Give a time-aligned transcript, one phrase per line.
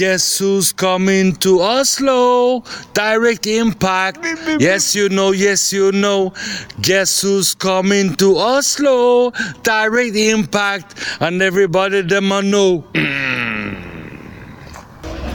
[0.00, 2.64] Guess who's coming to Oslo?
[2.94, 4.24] Direct impact.
[4.58, 6.32] Yes, you know, yes, you know.
[6.80, 9.30] Guess who's coming to Oslo?
[9.62, 10.94] Direct impact.
[11.20, 12.82] And everybody them I know.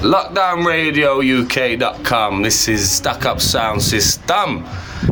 [0.01, 2.41] LockdownRadioUK.com.
[2.41, 4.65] This is Stack Up Sound System.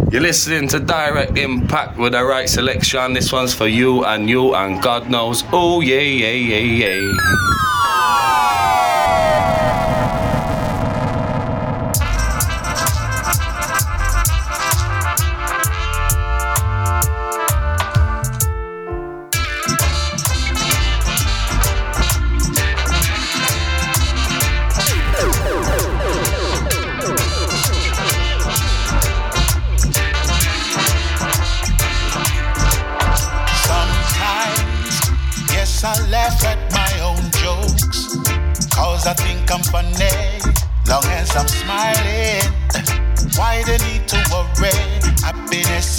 [0.09, 3.13] You're listening to Direct Impact with the right selection.
[3.13, 5.43] This one's for you and you and God knows.
[5.53, 7.13] Oh, yeah, yeah, yeah, yeah.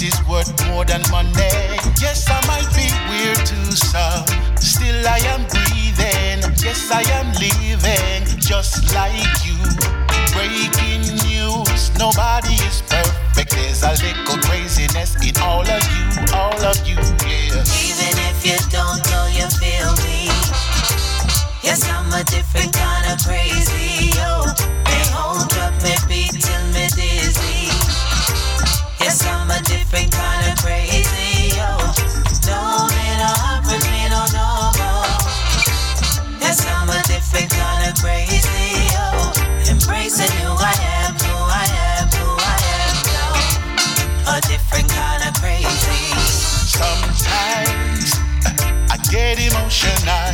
[0.05, 1.33] Is worth more than money.
[1.97, 4.25] Yes, I might be weird to some,
[4.61, 6.45] still I am breathing.
[6.61, 9.57] Yes, I am living just like you.
[10.37, 13.51] Breaking news, nobody is perfect.
[13.51, 17.65] There's a little craziness in all of you, all of you, yeah.
[17.89, 20.29] Even if you don't know, you feel me.
[21.65, 24.13] Yes, I'm a different kind of crazy.
[24.13, 24.45] Yo,
[24.85, 27.24] they hold up me till me.
[29.55, 31.25] A different kind of crazy.
[36.85, 38.85] I'm a different kind of crazy.
[38.93, 39.31] Yo,
[39.71, 44.37] embracing who I am, who I am, who I am.
[44.37, 46.13] A different kind of crazy.
[46.77, 48.13] Sometimes
[48.45, 50.31] eh, I get emotional.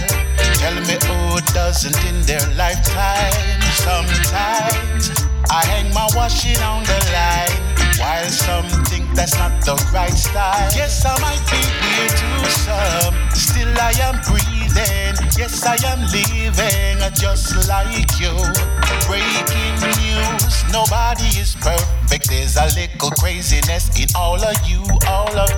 [0.59, 3.62] Tell me who doesn't in their lifetime.
[3.72, 5.12] Sometimes
[5.50, 7.81] I hang my washing on the line.
[8.02, 10.72] While some think that's not the right style.
[10.74, 13.14] Yes, I might be weird to some.
[13.38, 15.14] Still I am breathing.
[15.38, 18.34] Yes, I am living just like you.
[19.06, 20.66] Breaking news.
[20.74, 22.28] Nobody is perfect.
[22.28, 25.51] There's a little craziness in all of you, all of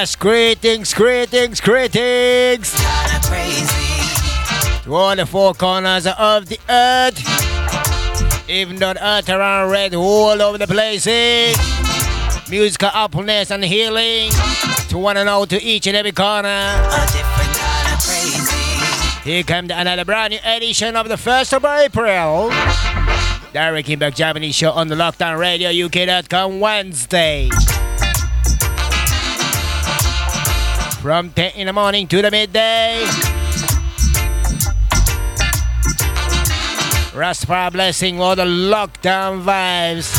[0.00, 2.72] Yes, greetings, greetings, greetings
[4.84, 7.18] to all the four corners of the earth.
[8.48, 11.58] Even though the earth around red all over the places.
[12.48, 14.30] Musical happiness and healing
[14.88, 16.78] to one and all to each and every corner.
[19.24, 22.50] Here comes another brand new edition of the 1st of April.
[23.52, 27.50] Direct Impact Japanese show on the Lockdown Radio UK.com Wednesday.
[31.00, 33.04] From 10 in the morning to the midday.
[37.14, 40.12] Rastafari blessing all the lockdown vibes.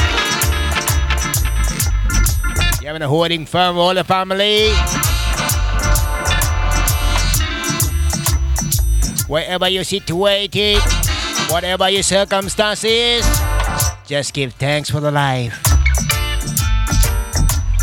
[2.81, 4.71] You having a hoarding fun all the family?
[9.27, 10.79] Wherever you're situated,
[11.49, 13.27] whatever your circumstances,
[14.07, 15.68] just give thanks for the life.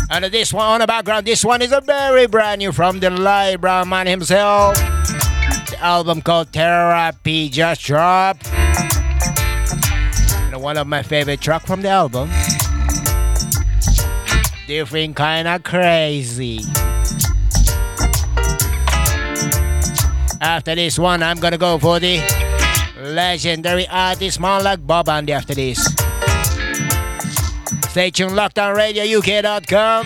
[0.09, 3.09] And this one on the background, this one is a very brand new from the
[3.09, 4.75] live man himself.
[4.77, 8.47] The album called Therapy just dropped.
[10.47, 12.29] And one of my favorite track from the album.
[14.65, 16.61] Different kind of crazy.
[20.39, 22.21] After this one, I'm gonna go for the
[23.01, 25.96] legendary artist like Bob Andy after this.
[27.89, 30.05] Stay tuned, lockdownradiouk.com.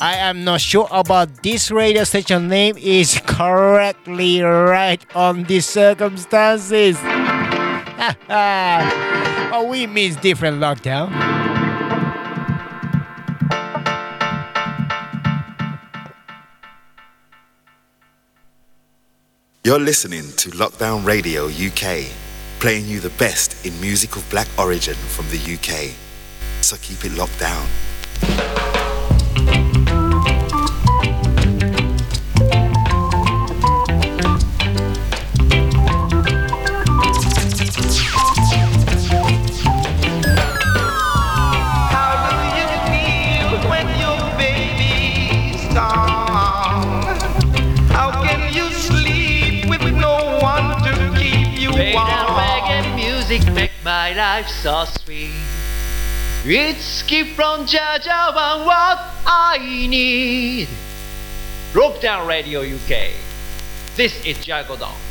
[0.00, 6.96] I am not sure about this radio station name is correctly right on these circumstances.
[8.30, 11.10] oh, we means different lockdown.
[19.64, 22.06] You're listening to Lockdown Radio UK,
[22.58, 26.07] playing you the best in music of black origin from the UK.
[26.60, 27.66] So keep it locked down.
[41.94, 47.16] How do you feel when your baby's gone?
[47.88, 52.08] How can you sleep with no one to keep you warm?
[52.36, 55.47] reggae music make my life so sweet.
[56.50, 60.66] It's gift from Jaja and what I need.
[61.74, 63.12] Lockdown Radio UK.
[63.96, 65.07] This is Jagodon.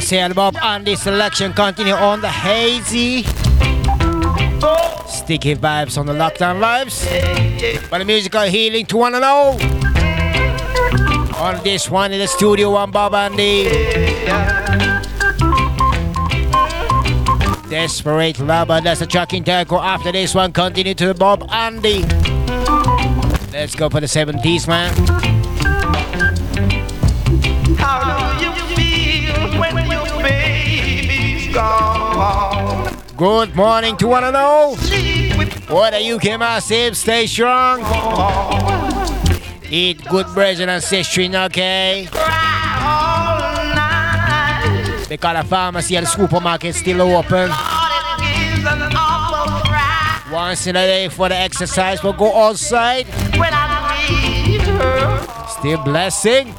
[0.00, 3.22] Yes, here Bob Andy selection continue on the hazy.
[5.06, 7.04] Sticky vibes on the lockdown vibes.
[7.90, 9.60] But the musical healing to one and all.
[11.36, 13.64] On this one in the studio, one Bob Andy.
[17.68, 19.78] Desperate Lover, that's a track in Turco.
[19.78, 22.04] After this one, continue to Bob Andy.
[23.52, 25.19] Let's go for the 70s, man.
[33.20, 34.76] Good morning to one and all.
[35.68, 36.96] What are you, massive?
[36.96, 37.80] Stay strong.
[39.68, 42.08] Eat good bread and string, okay?
[45.06, 47.50] Because the pharmacy and the supermarket still open.
[50.32, 53.06] Once in a day for the exercise, we'll go outside.
[55.58, 56.54] Still blessing.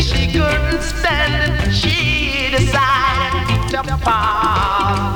[0.00, 1.70] She couldn't stand it.
[1.70, 5.15] She decided to part.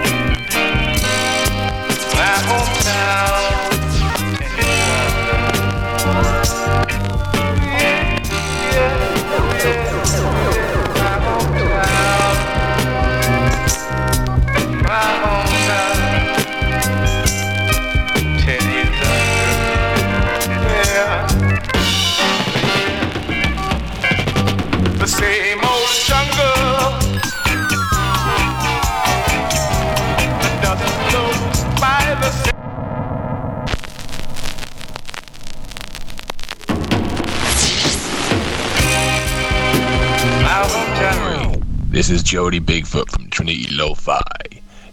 [42.11, 44.21] is Jody Bigfoot from Trinity Lo-Fi.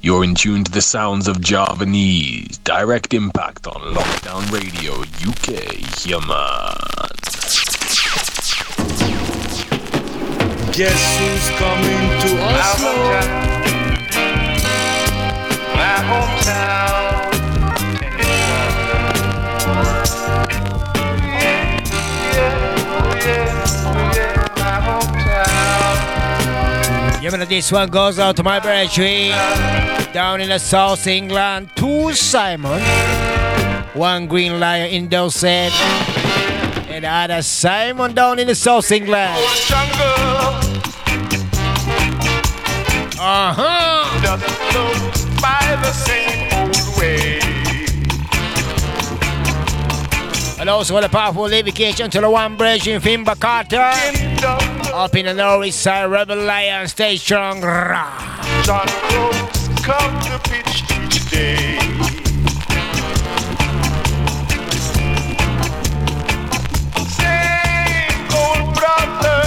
[0.03, 2.59] You're in tune to the sounds of Javanese.
[2.59, 4.93] Direct impact on Lockdown Radio
[5.27, 6.07] UK.
[6.07, 6.77] Yeah, man.
[10.73, 12.95] Guess who's coming to Oslo?
[15.75, 16.47] My hometown.
[16.47, 17.18] Yeah,
[27.31, 29.31] but this one goes out to my brethren
[30.13, 31.69] down in the South England.
[31.75, 32.81] Two Simon,
[33.93, 35.73] one Green Lion in Dorset,
[36.89, 39.37] and the other Simon down in the South England.
[43.21, 44.23] Uh huh.
[44.23, 47.41] Doesn't by the same old way.
[50.61, 54.78] And also a powerful dedication to the one brethren Fimba Carter.
[54.99, 57.61] Up in the Norwich side, Rebel Lion, stay strong.
[57.61, 61.79] John Rose come to pitch each day.
[67.07, 69.38] Same old brother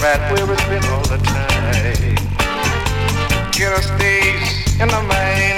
[0.00, 2.16] right where it's been all the time.
[3.52, 5.49] Ghetto stays in the mind,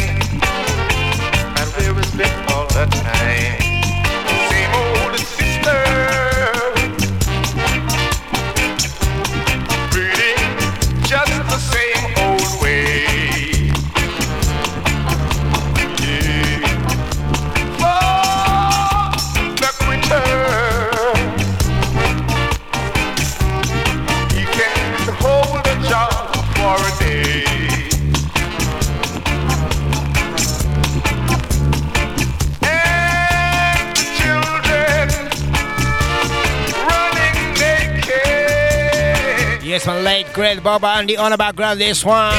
[40.63, 41.81] Bob Andy on the background.
[41.81, 42.33] This one,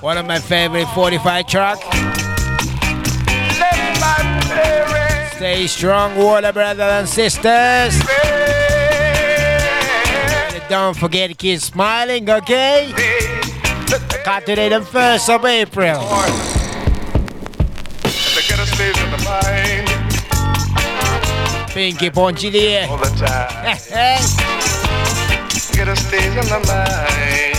[0.00, 1.78] one of my favorite 45 track.
[3.58, 7.98] left my parents Stay strong, water brothers and sisters.
[10.52, 12.92] And don't forget to keep smiling, okay?
[14.22, 16.00] Got today the 1st of April.
[18.34, 18.64] The ghetto
[19.16, 19.88] the mind
[21.70, 24.46] Pinky Punchy all the time.
[25.90, 27.56] Ghetto stays in the mind.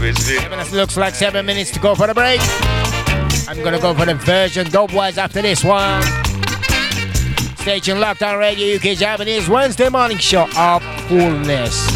[0.00, 0.14] Been
[0.60, 2.40] It looks like seven minutes to go for the break.
[3.48, 6.02] I'm gonna go for the version dope wise after this one.
[7.58, 11.86] Station Lockdown Radio UK Japanese Wednesday morning show of fullness.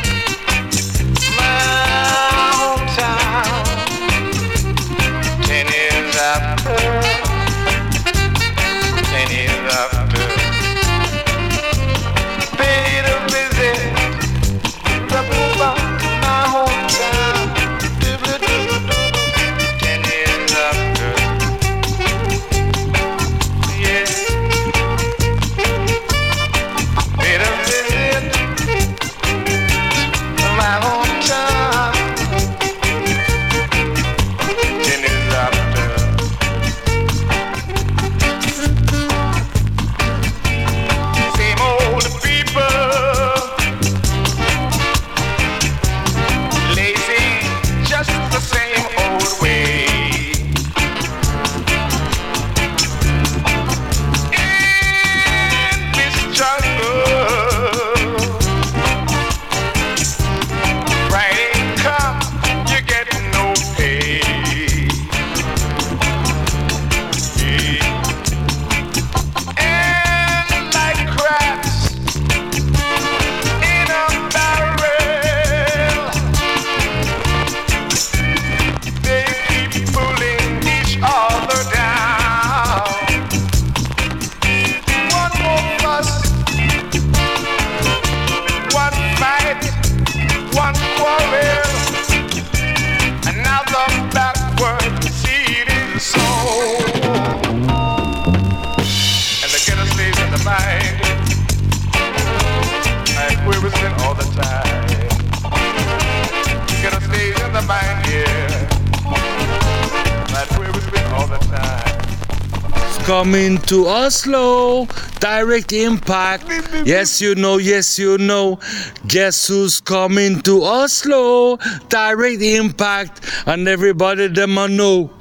[113.30, 114.87] Coming to Oslo,
[115.20, 116.46] direct impact.
[116.84, 118.58] Yes, you know, yes, you know.
[119.06, 121.56] Guess who's coming to Oslo?
[121.88, 125.12] Direct impact, and everybody them I know.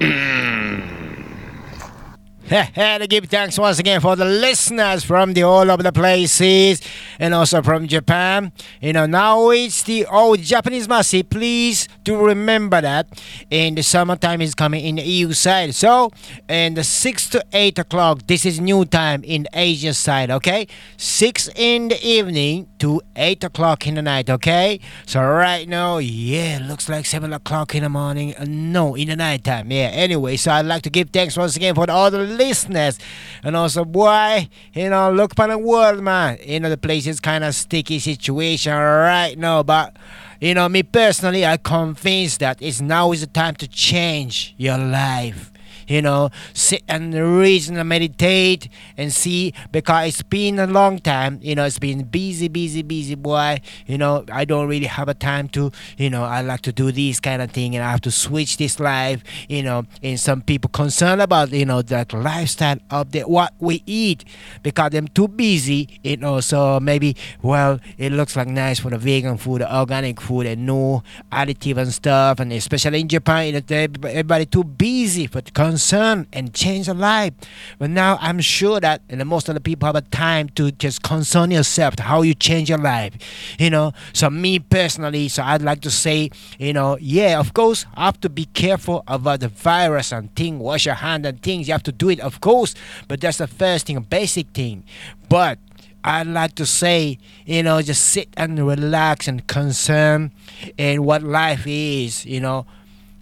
[2.50, 6.82] to give thanks once again for the listeners from the all over the places
[7.20, 8.50] and also from Japan.
[8.80, 11.22] You know, now it's the old Japanese mercy.
[11.22, 13.06] Please do remember that.
[13.52, 15.74] And the summertime is coming in the EU side.
[15.74, 16.10] So,
[16.48, 20.66] and the 6 to 8 o'clock, this is new time in Asia side, okay?
[20.96, 24.80] 6 in the evening to 8 o'clock in the night, okay?
[25.04, 28.34] So, right now, yeah, looks like 7 o'clock in the morning.
[28.36, 29.70] Uh, no, in the night time.
[29.70, 32.98] Yeah, anyway, so I'd like to give thanks once again for all the listeners.
[33.44, 36.38] And also, boy, you know, look upon the world, man.
[36.42, 39.94] You know, the place is kind of sticky situation right now, but
[40.40, 44.78] you know, me personally, I convinced that it's now is the time to change your
[44.78, 45.49] life.
[45.90, 51.40] You know, sit and reason and meditate and see because it's been a long time.
[51.42, 53.60] You know, it's been busy, busy, busy, boy.
[53.86, 55.72] You know, I don't really have a time to.
[55.98, 58.56] You know, I like to do this kind of thing, and I have to switch
[58.56, 59.24] this life.
[59.48, 63.82] You know, and some people concerned about you know that lifestyle of the what we
[63.84, 64.24] eat
[64.62, 65.88] because I'm too busy.
[66.04, 70.20] You know, so maybe well, it looks like nice for the vegan food, the organic
[70.20, 75.26] food, and no additive and stuff, and especially in Japan, you know, everybody too busy
[75.26, 75.50] for the
[75.80, 77.32] concern and change their life.
[77.78, 81.02] But now I'm sure that and most of the people have a time to just
[81.02, 83.14] concern yourself how you change your life.
[83.58, 87.86] You know, so me personally, so I'd like to say, you know, yeah, of course,
[87.94, 91.66] I have to be careful about the virus and thing, wash your hand and things.
[91.66, 92.74] You have to do it, of course,
[93.08, 94.84] but that's the first thing, a basic thing.
[95.30, 95.58] But
[96.04, 100.32] I'd like to say, you know, just sit and relax and concern
[100.76, 102.66] in what life is, you know.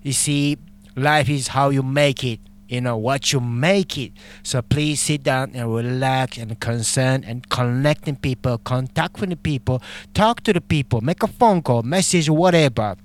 [0.02, 0.58] You see,
[0.96, 4.12] life is how you make it you know what you make it.
[4.42, 9.82] So please sit down and relax and concern and connecting people contact with the people
[10.14, 12.96] talk to the people make a phone call message whatever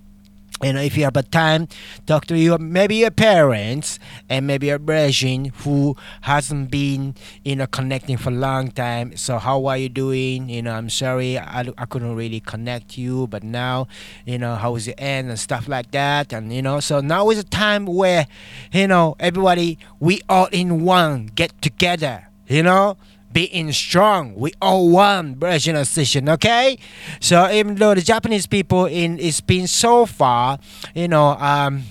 [0.62, 1.68] you know, if you have a time,
[2.06, 7.68] talk to your maybe your parents and maybe your brethren who hasn't been, you know,
[7.68, 9.18] connecting for a long time.
[9.18, 10.50] So how are you doing?
[10.50, 13.88] You know, I'm sorry I, I couldn't really connect you, but now,
[14.26, 16.32] you know, how's it end and stuff like that.
[16.32, 18.28] And you know, so now is a time where,
[18.72, 22.28] you know, everybody we all in one get together.
[22.48, 22.98] You know,
[23.34, 24.36] being strong.
[24.36, 26.78] We all one version of session, okay?
[27.20, 30.60] So even though the Japanese people in it's been so far,
[30.94, 31.84] you know, um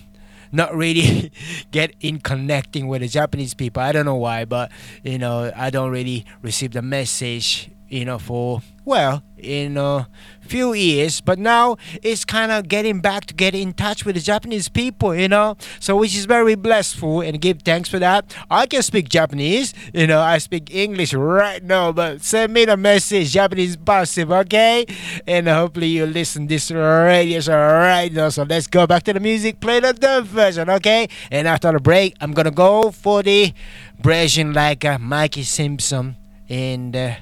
[0.53, 1.33] not really
[1.71, 3.83] get in connecting with the Japanese people.
[3.83, 4.71] I don't know why, but
[5.03, 10.09] you know, I don't really receive the message, you know, for well, in a
[10.41, 14.21] few years, but now it's kind of getting back to get in touch with the
[14.21, 15.57] Japanese people, you know.
[15.81, 18.35] So which is very blissful and give thanks for that.
[18.51, 20.21] I can speak Japanese, you know.
[20.21, 24.87] I speak English right now, but send me the message Japanese passive, okay?
[25.27, 28.29] And hopefully you listen this radio show right now.
[28.29, 31.09] So let's go back to the music, play the dub version, okay?
[31.31, 33.53] And after the break, I'm gonna go for the
[34.01, 36.17] version like uh, Mikey Simpson
[36.49, 36.97] and.
[36.97, 37.15] Uh,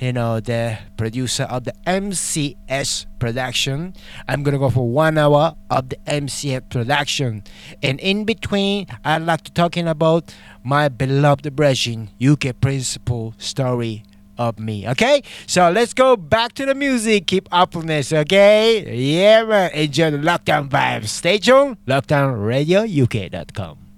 [0.00, 3.94] you know, the producer of the MCS production.
[4.26, 7.44] I'm gonna go for one hour of the MCS production,
[7.82, 10.34] and in between, I'd like to talking about
[10.64, 14.02] my beloved brethren UK principal story
[14.38, 14.88] of me.
[14.88, 17.26] Okay, so let's go back to the music.
[17.26, 18.12] Keep upness.
[18.12, 19.70] Okay, yeah, man.
[19.72, 21.08] Enjoy the lockdown vibes.
[21.08, 21.76] Stay tuned.
[21.86, 23.89] LockdownRadioUK.com.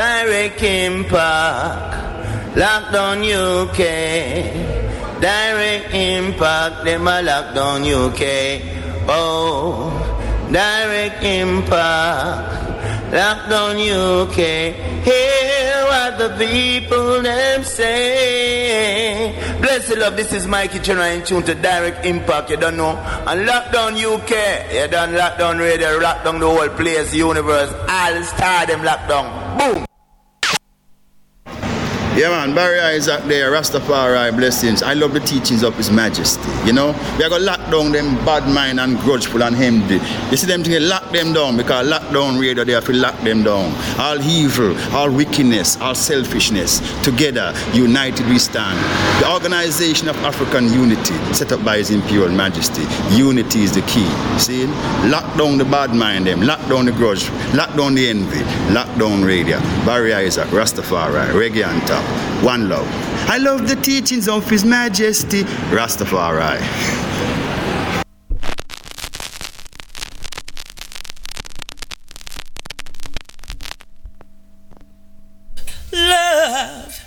[0.00, 3.76] Direct Impact, Lockdown UK.
[5.20, 8.62] Direct Impact, them a Lockdown UK.
[9.10, 9.92] Oh,
[10.50, 14.36] Direct Impact, Lockdown UK.
[15.04, 19.34] Hear what the people them say.
[19.60, 20.16] Bless the love.
[20.16, 22.48] This is Mikey Channel in tune to Direct Impact.
[22.48, 22.96] You don't know.
[23.26, 24.72] And Lockdown UK.
[24.72, 27.70] You done Lockdown Radio, Lockdown the whole place, universe.
[27.86, 29.58] All star them Lockdown.
[29.58, 29.84] Boom.
[32.16, 34.82] Yeah, man, Barry Isaac there, Rastafari blessings.
[34.82, 36.50] I love the teachings of His Majesty.
[36.66, 40.00] You know, we are going to lock down them bad mind and grudgeful and empty.
[40.30, 43.44] You see them things, lock them down because lockdown radio, they have to lock them
[43.44, 43.72] down.
[43.98, 48.76] All evil, all wickedness, all selfishness, together, united we stand.
[49.22, 52.82] The Organization of African Unity, set up by His Imperial Majesty.
[53.16, 54.10] Unity is the key.
[54.38, 54.66] See?
[55.08, 58.42] Lock down the bad mind, them, lock down the grudge, lock down the envy,
[58.74, 59.60] lock down radio.
[59.86, 61.80] Barry Isaac, Rastafari, reggae on
[62.44, 62.86] One love.
[63.28, 66.60] I love the teachings of His Majesty, Rastafari.
[75.92, 77.00] Love.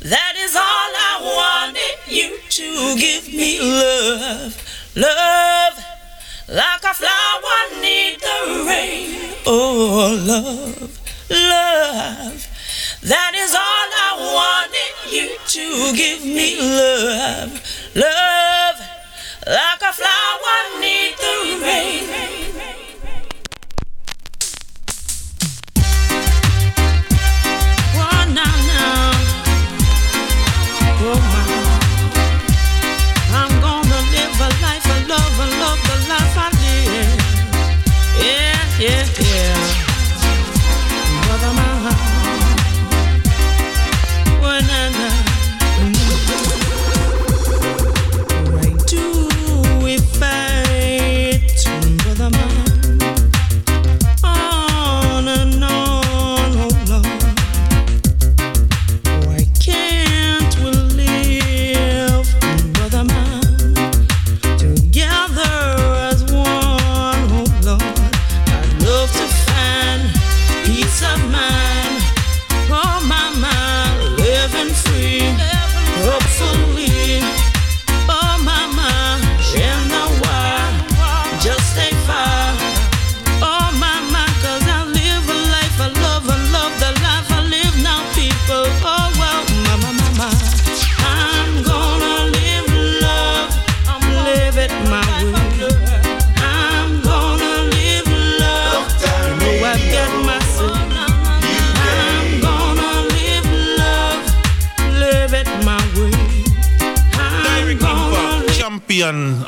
[0.00, 3.60] That is all I wanted you to give me.
[3.60, 4.56] Love.
[4.96, 5.84] Love.
[6.48, 9.34] Like a flower in the rain.
[9.46, 11.00] Oh love.
[11.30, 12.51] Love.
[13.04, 17.50] That is all I wanted you to give me love.
[17.96, 18.78] Love,
[19.44, 22.31] like a flower need the rain.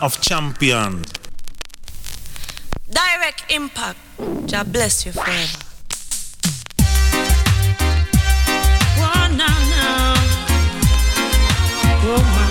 [0.05, 1.11] Of champions.
[2.91, 3.99] direct impact.
[4.51, 5.59] God bless you forever.
[9.01, 10.15] Oh, now, now.
[12.07, 12.44] Oh,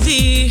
[0.00, 0.50] thee.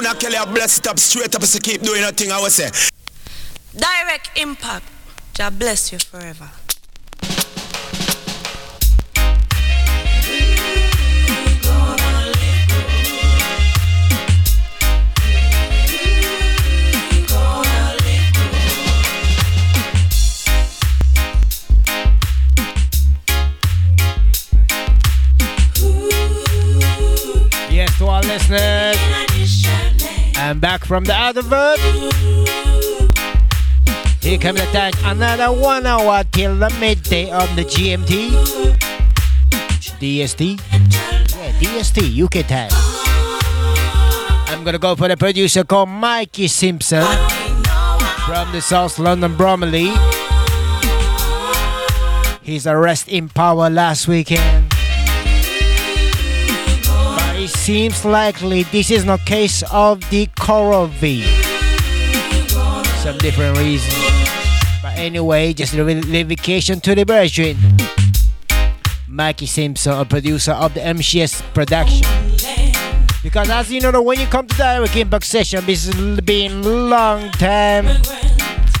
[0.00, 0.36] This Kelly.
[0.36, 1.42] I bless it up straight up.
[1.44, 2.32] So keep doing a thing.
[2.32, 2.70] I will say.
[3.76, 4.86] Direct impact.
[5.36, 6.50] God bless you forever.
[30.60, 31.78] Back from the other advert.
[34.20, 34.92] Here comes the time.
[35.04, 38.28] Another one hour till the midday of the GMT.
[39.98, 40.60] DST.
[40.60, 42.70] Yeah, DST, UK time.
[44.52, 47.06] I'm gonna go for the producer called Mikey Simpson
[48.26, 49.90] from the South London Bromley.
[52.42, 54.59] His arrest in power last weekend.
[57.50, 61.24] It seems likely this is not case of the Coral V.
[63.02, 63.92] Some different reasons.
[64.80, 67.56] But anyway, just a revocation to the brethren.
[69.08, 72.06] Mikey Simpson, a producer of the MCS production.
[73.20, 77.32] Because as you know, when you come to Direct Impact Session, this has been long
[77.32, 77.88] time.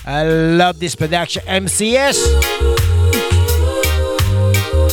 [0.06, 2.22] I love this production, MCS.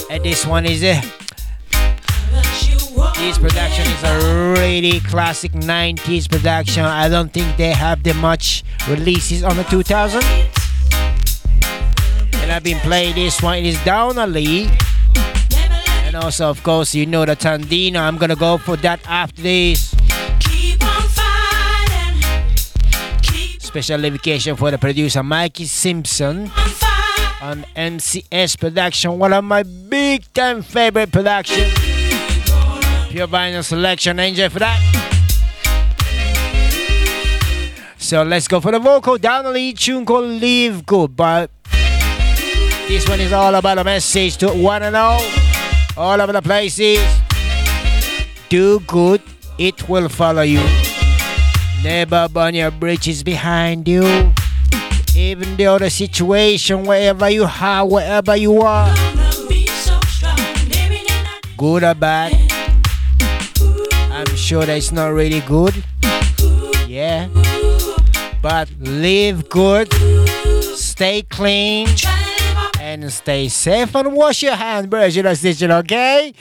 [0.09, 0.99] And this one is a
[3.27, 6.85] this production is a really classic 90s production.
[6.85, 10.23] I don't think they have that much releases on the 2000.
[12.35, 13.57] And I've been playing this one.
[13.57, 14.69] It is Down a Lee.
[16.05, 17.99] And also, of course, you know the Tandino.
[17.99, 19.93] I'm gonna go for that after this.
[23.59, 26.49] Special dedication for the producer Mikey Simpson
[27.41, 31.87] on MCS production, one of my big time favorite productions.
[33.17, 34.77] Pure vinyl selection, enjoy for that.
[37.97, 39.17] So let's go for the vocal.
[39.17, 41.49] Down the lead tune called Live Good, but
[42.88, 45.19] this one is all about a message to one and all,
[45.97, 46.99] all over the places.
[48.49, 49.23] Do good,
[49.58, 50.62] it will follow you.
[51.84, 54.32] Never burn your bridges behind you.
[55.15, 58.95] Even though the situation, wherever you are, wherever you are,
[61.58, 62.46] good or bad,
[64.47, 65.75] sure that it's not really good.
[66.88, 67.27] Yeah.
[68.41, 69.91] But live good,
[70.62, 71.89] stay clean,
[72.79, 76.33] and stay safe and wash your hands, brothers and sisters, okay?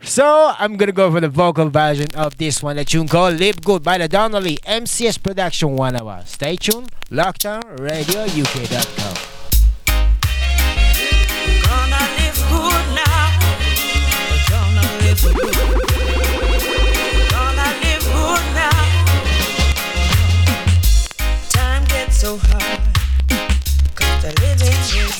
[0.00, 3.60] So I'm gonna go for the vocal version of this one, the tune called Live
[3.62, 6.22] Good by the Donnelly MCS Production One Hour.
[6.26, 7.62] Stay tuned, Lockdown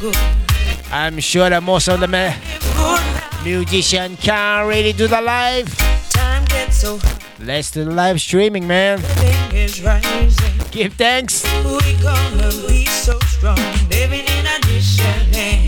[0.00, 0.92] Gonna live good.
[0.92, 5.68] I'm sure that most of the ma- eh, musician can't really do the live.
[6.10, 6.98] Time gets so.
[7.38, 8.98] Let's do the live streaming, man.
[8.98, 10.54] Thing is rising.
[10.70, 11.44] Give thanks.
[11.64, 13.58] We gonna be so strong.
[13.90, 15.34] Living in addition.
[15.34, 15.66] Eh?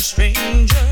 [0.00, 0.85] Stranger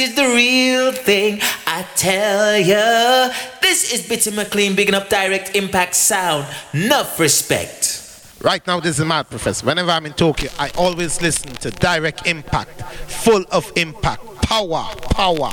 [0.00, 1.40] Is the real thing.
[1.66, 3.34] I tell ya.
[3.60, 6.46] This is Bitty McLean bigging up direct impact sound.
[6.72, 8.04] Enough respect.
[8.40, 9.66] Right now, this is my professor.
[9.66, 12.80] Whenever I'm in Tokyo, I always listen to Direct Impact,
[13.10, 15.50] full of impact, power, power,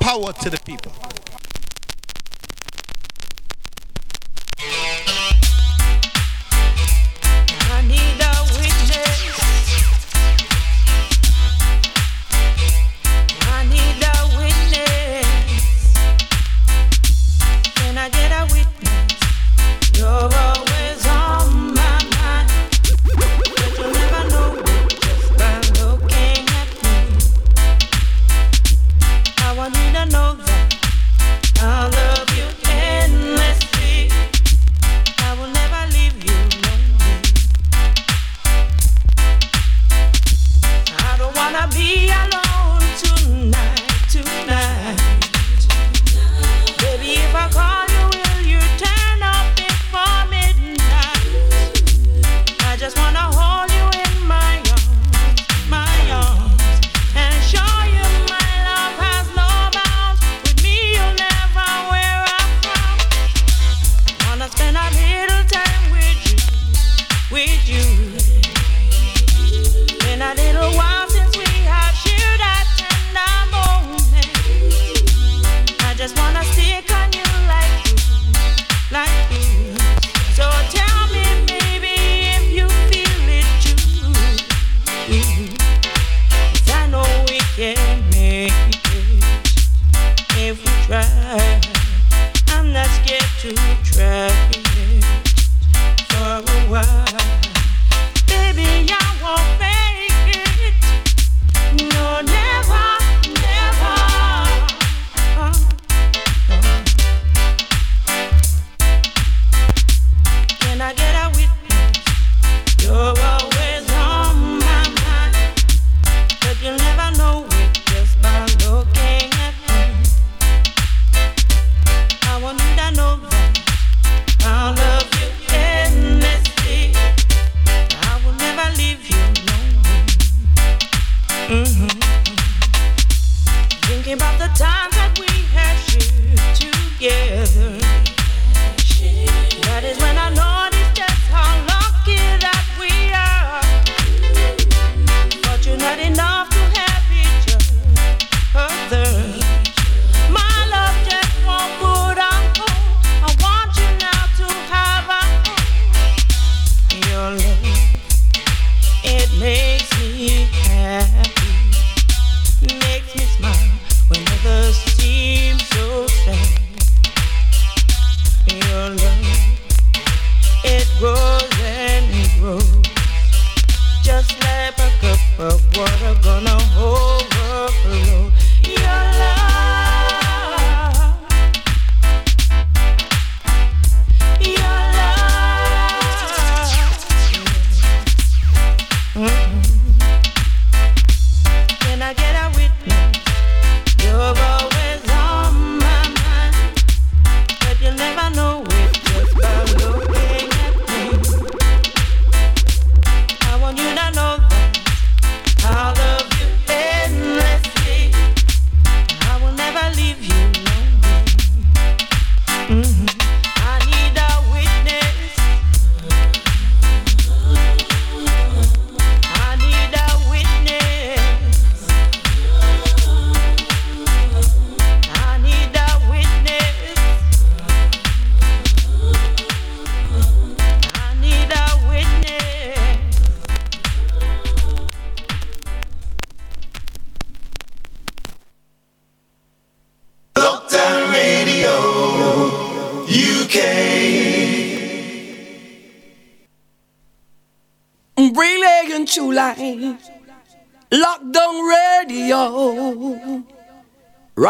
[0.00, 0.92] power to the people.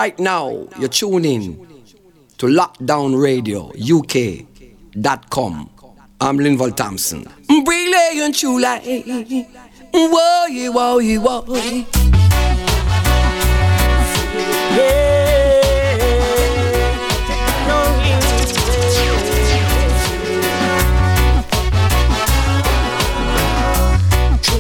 [0.04, 1.66] Right now, you're tuning
[2.36, 5.70] to Lockdown Radio UK.com.
[6.20, 7.24] I'm Linval Thompson.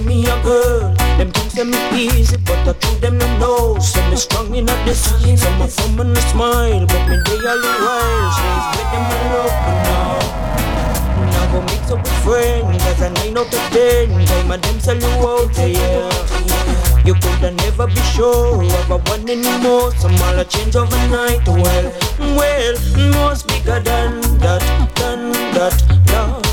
[0.06, 3.78] Me a girl, them things but I told them no no.
[3.78, 7.40] Some me strong in at this, some a fun and a smile, but me they
[7.46, 8.30] all the while.
[8.36, 10.44] So it's with them alone now.
[11.32, 14.08] Now go mix up with friends, as a nine out of ten.
[14.26, 16.34] Time of them sell you out, yeah.
[17.04, 19.92] You coulda never be sure of a one anymore.
[19.96, 21.46] Some all a change overnight.
[21.46, 21.92] Well,
[22.38, 22.74] well,
[23.12, 24.62] most bigger than that,
[24.96, 25.76] than that.
[26.08, 26.46] Lord,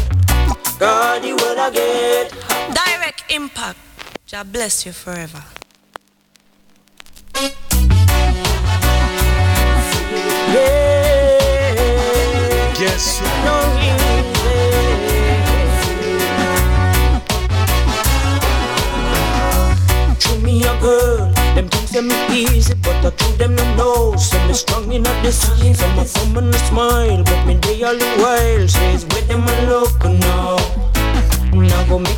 [0.77, 2.31] God, you will I get.
[2.73, 3.79] Direct impact.
[4.29, 5.43] God bless you forever.
[12.77, 13.23] Guess
[20.19, 21.31] Show me a girl,
[21.93, 23.01] them easy, but
[23.37, 24.15] them no no.
[24.17, 28.67] Some me strong come and smile, but me all the while.
[28.67, 29.85] Says where them now.
[29.99, 30.11] Go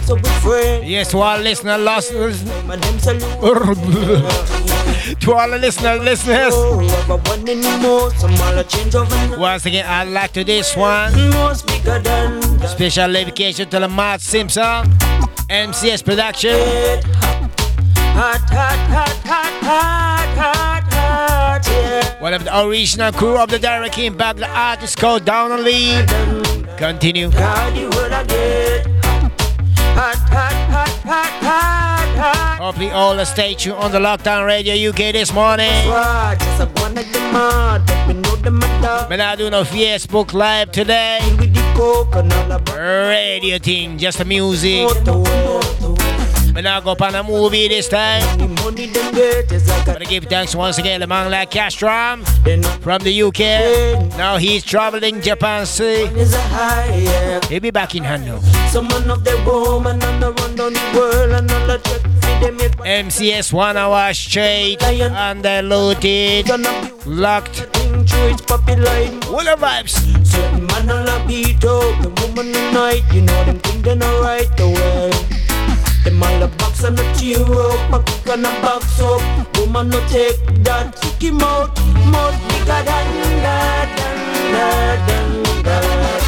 [0.09, 0.83] up.
[0.83, 2.11] Yes, all listener lost.
[5.21, 6.53] to all the listeners, listeners.
[9.37, 11.11] Once again, I like to this one.
[12.67, 14.85] Special dedication to the Simpson,
[15.49, 16.57] MCS Production.
[22.21, 25.63] One of the original crew of the Derek King back, the artist called Down and
[25.63, 26.05] Lee.
[26.77, 27.31] Continue.
[32.59, 35.69] of the stay tuned on the Lockdown Radio UK this morning.
[39.09, 41.19] Menado on Facebook Live today.
[42.67, 44.87] Radio team, just the music.
[46.53, 48.21] Menago up on a movie this time.
[48.37, 52.23] Gonna give thanks once again to man like Castram
[52.81, 54.17] from the UK.
[54.17, 56.05] Now he's traveling Japan See,
[57.49, 58.39] He'll be back in Hanoi.
[62.43, 66.49] MCS one hour straight, underloaded,
[67.05, 67.67] locked.
[69.27, 69.95] All the vibes.
[70.25, 73.95] Certain man on the beat up, the woman the night you know them things they
[73.95, 75.09] know right the well.
[76.03, 79.57] Them all a box and a tear up, my kick on the box up.
[79.57, 81.69] Woman no take that, kick him out,
[82.11, 83.07] more bigger than
[83.41, 86.22] that, than that, than that.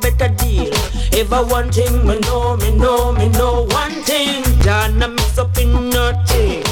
[0.00, 0.70] Better deal.
[1.12, 4.42] If I want thing, me know, me know, me know one thing.
[4.68, 6.62] I mix up in nothing.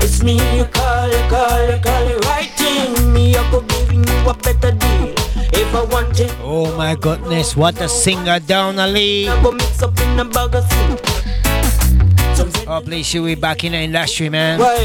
[0.00, 3.12] It's me, you call it, call it, call it right thing.
[3.12, 5.14] Me, I go give you a better deal.
[5.52, 9.28] If I want it, Oh my goodness, what a singer down the league.
[9.28, 10.64] I go mix up in a bag of.
[12.70, 14.58] Oh, please, should we back in the industry, man?
[14.60, 14.78] While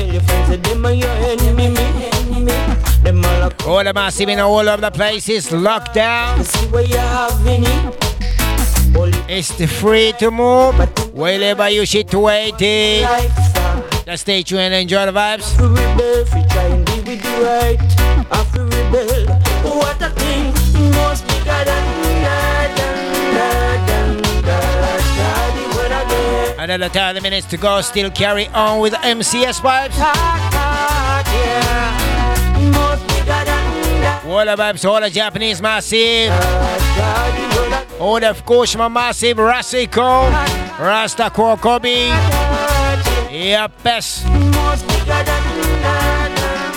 [3.68, 6.39] all the massive in all of the places locked down.
[9.28, 10.76] It's free to move
[11.14, 13.06] wherever you situated.
[14.06, 15.60] Just stay tuned and enjoy the vibes.
[19.64, 20.54] What a thing
[20.96, 21.94] was bigger than
[26.64, 30.00] Another 30 minutes to go, still carry on with MCS vibes.
[34.34, 36.32] All vibes, all the Japanese massive.
[38.02, 40.28] All the Fukushima massive, Rasiko,
[40.80, 42.10] Rasta Kokobi.
[43.32, 44.26] Yep, best.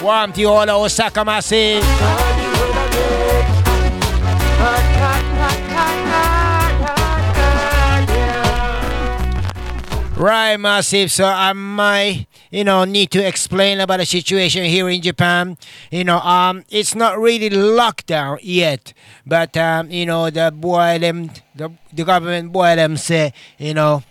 [0.02, 2.25] Warm to all the Osaka massive.
[10.16, 11.12] Right, massive.
[11.12, 15.58] So I might, you know, need to explain about the situation here in Japan.
[15.90, 18.94] You know, um, it's not really lockdown yet,
[19.26, 24.04] but um, you know, the boy them, the, the government boy them say, you know,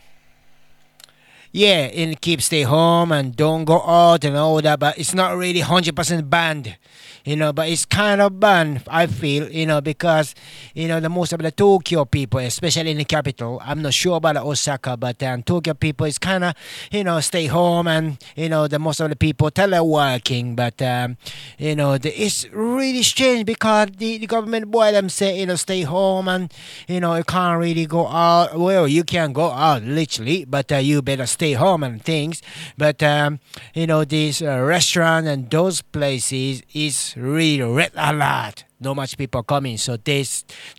[1.51, 5.36] yeah, and keep stay home and don't go out and all that, but it's not
[5.36, 6.78] really hundred percent banned.
[7.26, 10.36] You know, but it's kind of banned, I feel, you know, because,
[10.76, 14.17] you know, the most of the Tokyo people, especially in the capital, I'm not sure
[14.17, 16.53] about Osaka, but um, Tokyo people is kind of,
[16.91, 21.17] you know, stay home and, you know, the most of the people teleworking, but, um,
[21.57, 25.55] you know, the, it's really strange because the, the government boy them say, you know,
[25.55, 26.53] stay home and,
[26.88, 28.55] you know, you can't really go out.
[28.55, 32.43] Well, you can go out, literally, but uh, you better stay home and things.
[32.78, 33.39] But, um,
[33.73, 38.63] you know, this uh, restaurant and those places is really red a lot.
[38.80, 40.26] Not much people coming, so they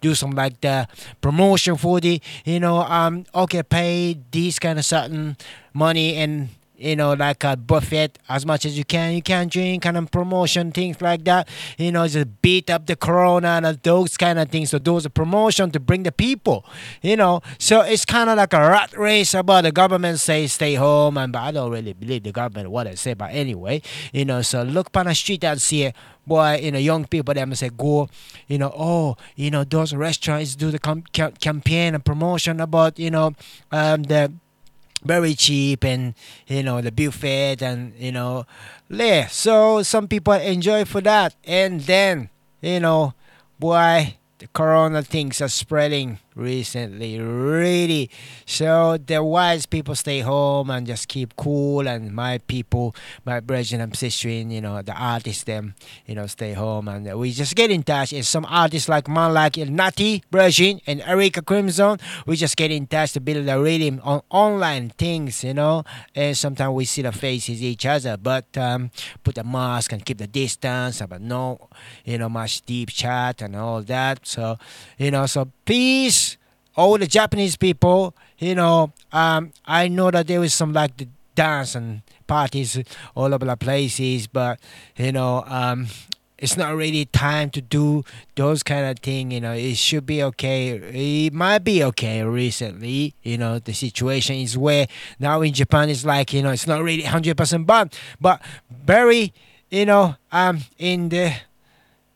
[0.00, 0.86] do some like the
[1.20, 5.36] promotion for the, you know, um, okay, pay this kind of certain
[5.72, 6.48] money and
[6.78, 9.14] you know, like a buffet as much as you can.
[9.14, 11.48] You can drink of promotion things like that.
[11.78, 14.70] You know, just beat up the corona and those kind of things.
[14.70, 16.64] So those are promotion to bring the people.
[17.02, 20.74] You know, so it's kind of like a rat race about the government say stay
[20.74, 23.14] home, and but I don't really believe the government what they say.
[23.14, 25.92] But anyway, you know, so look on the street and see
[26.26, 28.08] boy, you know, young people them say go,
[28.48, 32.98] you know, oh, you know, those restaurants do the com- ca- campaign and promotion about,
[32.98, 33.32] you know,
[33.70, 34.32] um, the
[35.04, 36.14] very cheap and
[36.46, 38.46] you know the buffet and you know
[38.88, 41.34] yeah so some people enjoy for that.
[41.44, 42.30] And then
[42.60, 43.14] you know
[43.58, 48.10] boy the corona things are spreading recently really.
[48.44, 53.80] So the wise people stay home and just keep cool and my people my brethren
[53.80, 55.74] and sister you know the artists them
[56.06, 58.12] you know stay home and we just get in touch.
[58.12, 62.86] And some artists like man like Natty Brethren and Erica Crimson we just get in
[62.86, 65.84] touch to build a rhythm on online things you know.
[66.14, 68.90] And sometimes we see the faces each other but um,
[69.24, 71.68] put a mask and keep the distance but no
[72.04, 74.26] you know much deep chat and all that.
[74.26, 74.58] So
[74.98, 76.25] you know so peace
[76.76, 81.08] all the Japanese people, you know, um, I know that there was some like the
[81.34, 82.78] dance and parties
[83.14, 84.60] all over the places, but
[84.96, 85.86] you know, um,
[86.38, 88.04] it's not really time to do
[88.34, 89.30] those kind of thing.
[89.30, 90.70] You know, it should be okay.
[91.26, 93.14] It might be okay recently.
[93.22, 94.86] You know, the situation is where
[95.18, 99.32] now in Japan it's like you know it's not really hundred percent bad, but very
[99.70, 101.32] you know um in the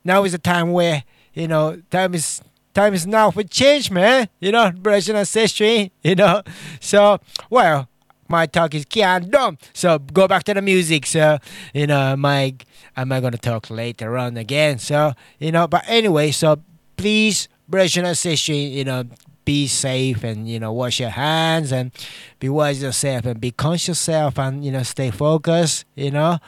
[0.05, 2.43] now is the time where you know time is
[2.75, 4.29] time is now for change, man.
[4.41, 6.43] You know, brothers ancestry, you know.
[6.81, 7.19] So,
[7.49, 7.89] well,
[8.29, 9.59] my talk is kind dumb.
[9.73, 11.07] So go back to the music.
[11.07, 11.39] So,
[11.75, 12.55] you know, my
[12.97, 14.79] am I gonna talk later on again?
[14.79, 16.63] So, you know, but anyway, so
[16.97, 19.05] please, brothers ancestry, you know,
[19.45, 21.91] be safe and you know wash your hands and
[22.39, 25.85] be wise yourself and be conscious yourself and you know stay focused.
[25.97, 26.39] You know,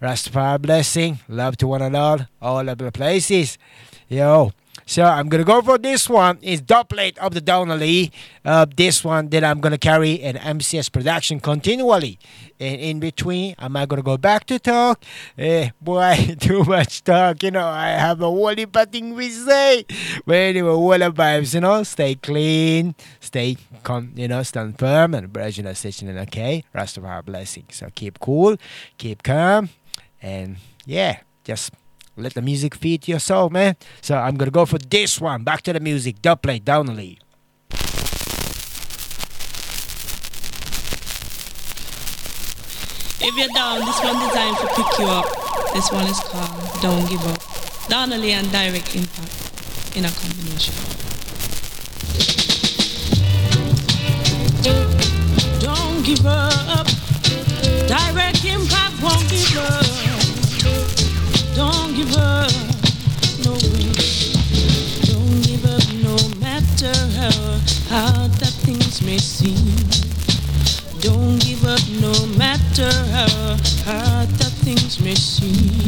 [0.00, 3.58] Rastafari blessing, love to one another, all of the places.
[4.08, 4.52] Yo.
[4.92, 6.36] So I'm gonna go for this one.
[6.42, 8.12] It's doublet of the Donnelly.
[8.44, 12.18] Uh, this one that I'm gonna carry an MCS production continually.
[12.60, 15.02] And in between, am I gonna go back to talk?
[15.38, 17.42] Eh, boy, too much talk.
[17.42, 18.30] You know, I have a
[18.76, 19.86] of things we say.
[20.26, 25.32] But anyway, the vibes, you know, stay clean, stay, con- you know, stand firm, and
[25.66, 26.64] are sitting okay.
[26.74, 27.64] Rastafari blessing.
[27.70, 28.58] So keep cool,
[28.98, 29.70] keep calm,
[30.20, 31.72] and yeah, just
[32.16, 33.76] let the music feed your soul, man.
[34.00, 35.44] So I'm gonna go for this one.
[35.44, 36.20] Back to the music.
[36.20, 36.58] Double play.
[36.58, 37.18] Donnelly.
[43.24, 45.24] If you're down, this one designed to pick you up.
[45.72, 47.40] This one is called Don't Give Up.
[47.88, 50.74] Donnelly and Direct Impact in a combination.
[55.60, 56.86] Don't give up.
[57.86, 60.01] Direct Impact won't give up.
[61.62, 62.50] Don't give up.
[63.44, 63.54] No.
[65.06, 69.70] Don't give up no matter how hard that things may seem.
[70.98, 73.54] Don't give up no matter how
[73.86, 75.86] hard that things may seem.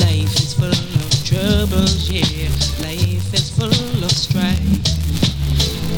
[0.00, 2.50] Life is full of troubles, yeah.
[2.82, 4.58] Life is full of strife.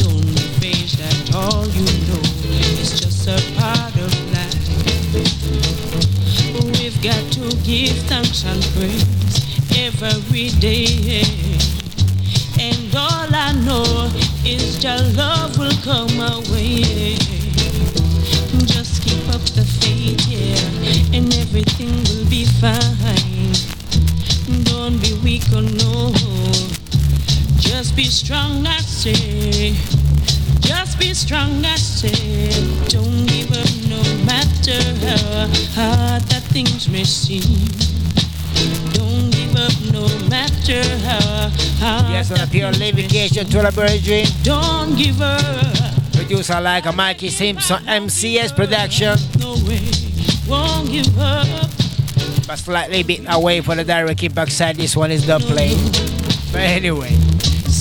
[0.00, 1.99] Don't be phased at all, you
[7.02, 11.22] got to give thanks and praise every day.
[12.60, 14.10] And all I know
[14.44, 17.16] is your love will come my way.
[18.66, 23.54] Just keep up the faith, yeah, and everything will be fine.
[24.64, 26.12] Don't be weak or no.
[27.60, 29.99] Just be strong, I say.
[30.60, 32.50] Just be strong, I say.
[32.88, 37.42] Don't give up no matter how hard that things may seem.
[38.92, 41.50] Don't give up no matter how
[41.80, 44.26] hard Yes, on a pure litigation to the Virgin.
[44.42, 45.42] Don't give up.
[46.12, 49.16] Producer like a Mikey Simpson MCS production.
[49.40, 49.80] No way.
[50.48, 51.70] Won't give up.
[52.46, 54.76] But slightly bit away for the direct impact side.
[54.76, 55.74] This one is the play.
[56.52, 57.16] But anyway.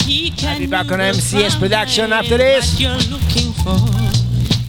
[0.09, 2.79] I'll be back on MCS production after this.
[2.79, 3.77] You're looking for.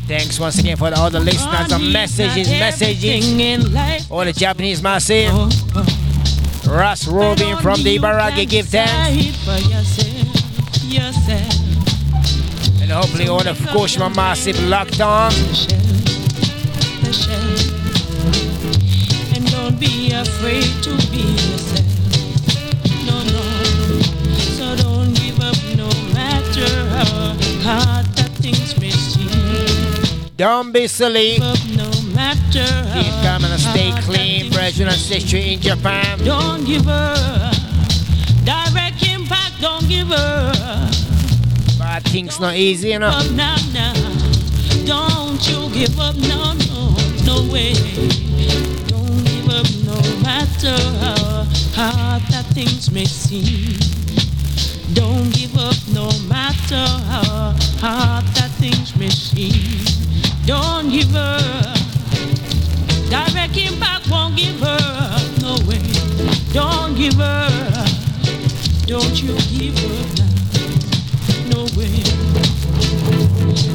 [0.06, 4.10] Thanks once again for all the listeners and messages, messages.
[4.10, 5.30] All the Japanese massive.
[5.32, 6.76] Oh, oh.
[6.76, 9.34] Russ Robin from the Baragi give thanks.
[9.46, 12.82] For yourself, yourself.
[12.82, 15.32] And hopefully all the Fukushima massive locked on.
[19.34, 21.59] And don't be afraid to be
[30.40, 31.38] Don't be silly.
[31.38, 36.18] No matter Keep coming and stay clean, brethren and sisters in Japan.
[36.24, 37.54] Don't give up.
[38.44, 40.56] Direct impact, don't give up.
[41.78, 43.08] But things not easy, know.
[43.08, 43.92] Up now, now.
[44.86, 46.96] Don't you give up, no, no,
[47.26, 47.74] no way.
[48.88, 51.44] Don't give up, no matter how
[51.76, 53.99] hard that things may seem.
[54.94, 59.84] Don't give up, no matter how hard that things may seem.
[60.46, 61.78] Don't give up.
[63.08, 65.82] Direct impact won't give up, no way.
[66.52, 67.88] Don't give up.
[68.86, 70.30] Don't you give up now,
[71.54, 72.02] no way.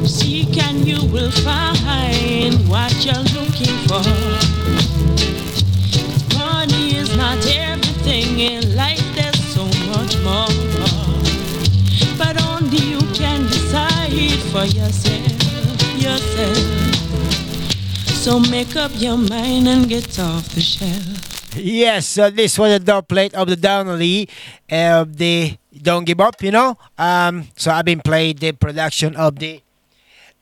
[0.06, 4.04] Seek and you will find what you're looking for.
[6.38, 8.40] Money is not everything
[14.74, 16.56] yourself, yourself.
[18.06, 21.56] So make up your mind and get off the shelf.
[21.56, 24.28] Yes, so this was a dub plate of the Donnelly
[24.70, 26.76] of the Don't Give Up, you know.
[26.98, 29.62] Um, so I've been playing the production of the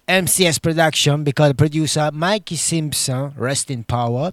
[0.08, 4.32] MCS production because producer Mikey Simpson, rest in power,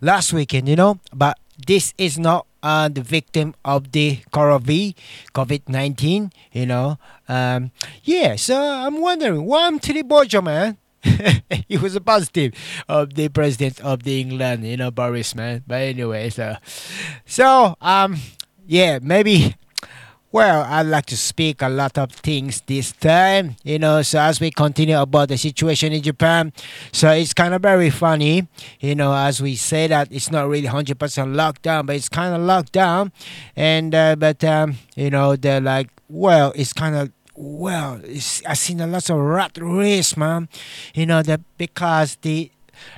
[0.00, 0.98] last weekend, you know.
[1.14, 4.94] But this is not uh, the victim of the COVID,
[5.34, 6.98] COVID 19, you know.
[7.28, 7.70] Um,
[8.02, 10.78] yeah, so I'm wondering, happened to the Bojo, man?
[11.68, 12.52] he was a positive
[12.88, 15.62] of the president of the England, you know, Boris, man.
[15.66, 16.56] But anyway, so,
[17.24, 18.16] so um,
[18.66, 19.54] yeah, maybe.
[20.30, 24.02] Well, I'd like to speak a lot of things this time, you know.
[24.02, 26.52] So as we continue about the situation in Japan,
[26.92, 28.46] so it's kind of very funny,
[28.78, 32.34] you know, as we say that it's not really hundred percent lockdown, but it's kind
[32.34, 33.10] of locked down,
[33.56, 37.98] and uh, but um, you know, they're like, well, it's kind of well,
[38.46, 40.50] I've seen a lot of rat race, man.
[40.92, 42.50] You know that because the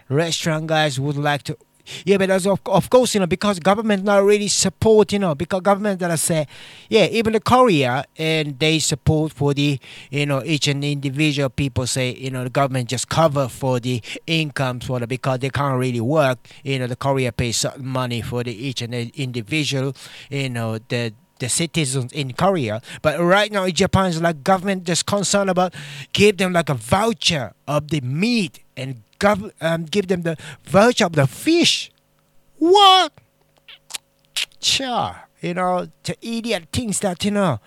[0.09, 1.57] restaurant guys would like to.
[2.05, 5.35] Yeah, but as of, of course, you know, because government not really support, you know,
[5.35, 6.47] because government that I say,
[6.89, 9.79] yeah, even the Korea and they support for the,
[10.11, 14.03] you know, each and individual people say, you know, the government just cover for the
[14.27, 16.39] incomes for the because they can't really work.
[16.65, 19.95] You know, the Korea pays certain money for the each and individual,
[20.31, 22.81] you know, the the citizens in Korea.
[23.03, 25.75] But right now in Japan, it's like government just concerned about
[26.13, 31.07] give them like a voucher of the meat and gov- um, give them the voucher
[31.07, 31.93] of the fish.
[32.59, 33.13] What?
[34.61, 37.61] Cha, you know, the idiot things that you know.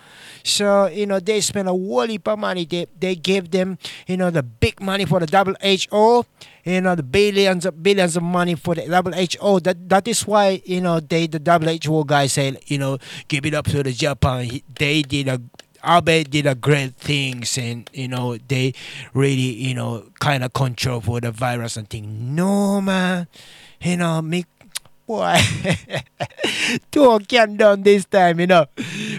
[0.44, 2.66] So you know they spend a whole heap of money.
[2.66, 3.78] They they give them
[4.08, 6.26] you know the big money for the WHO.
[6.66, 9.60] You know the billions of billions of money for the WHO.
[9.62, 12.98] That that is why you know they the WHO guys say you know
[13.28, 14.46] give it up to the Japan.
[14.46, 15.42] He- They did a
[15.86, 18.74] Abe did a great things and you know they
[19.14, 22.36] really you know kind of control for the virus and thing.
[22.36, 23.28] No man,
[23.82, 24.46] you know me
[25.06, 25.36] boy
[26.92, 28.66] talk done this time you know.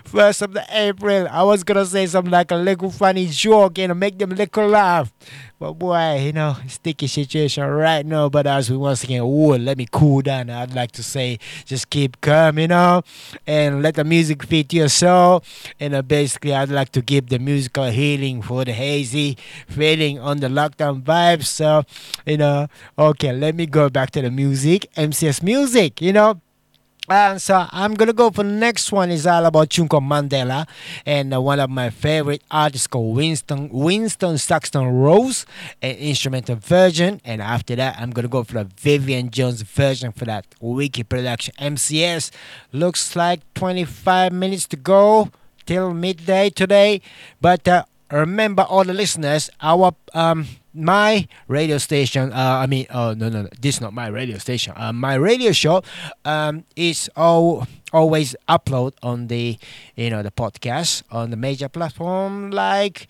[0.05, 3.89] First of the april i was gonna say something like a little funny joke you
[3.89, 5.12] know make them little laugh
[5.59, 8.28] but boy you know sticky situation right now.
[8.28, 11.38] But as we once again oh let me cool down i'd like to say.
[11.64, 13.02] Just keep calm you know
[13.46, 15.42] and let the music fit your soul.
[15.80, 19.36] And uh, basically i'd like to give the musical healing for the hazy
[19.68, 21.84] feeling on the lockdown vibes so
[22.26, 24.90] you know okay let me go back to the music.
[24.96, 26.40] Mcs music you know
[27.09, 30.66] and so I'm gonna go for the next one is all about Chunko Mandela
[31.05, 35.44] and uh, one of my favorite artists called Winston Winston Saxton Rose,
[35.82, 37.20] an instrumental version.
[37.24, 41.55] And after that, I'm gonna go for the Vivian Jones version for that wiki production.
[41.61, 42.30] MCS
[42.72, 45.28] looks like 25 minutes to go
[45.66, 47.02] till midday today,
[47.40, 53.14] but uh, remember all the listeners, our um my radio station uh, i mean oh
[53.14, 54.72] no no no this is not my radio station.
[54.77, 55.83] Uh, my radio show
[56.25, 59.57] um is all always upload on the
[59.97, 63.07] you know the podcast on the major platform like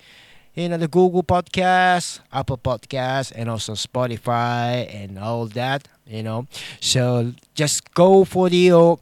[0.53, 6.45] you know the google podcast apple podcast and also spotify and all that you know.
[6.81, 8.95] So just go for the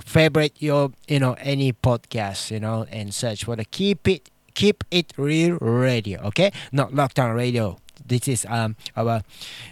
[0.00, 4.84] favorite your you know any podcast you know and search for the keep it keep
[4.90, 6.52] it real radio okay?
[6.72, 9.22] Not lockdown radio this is um our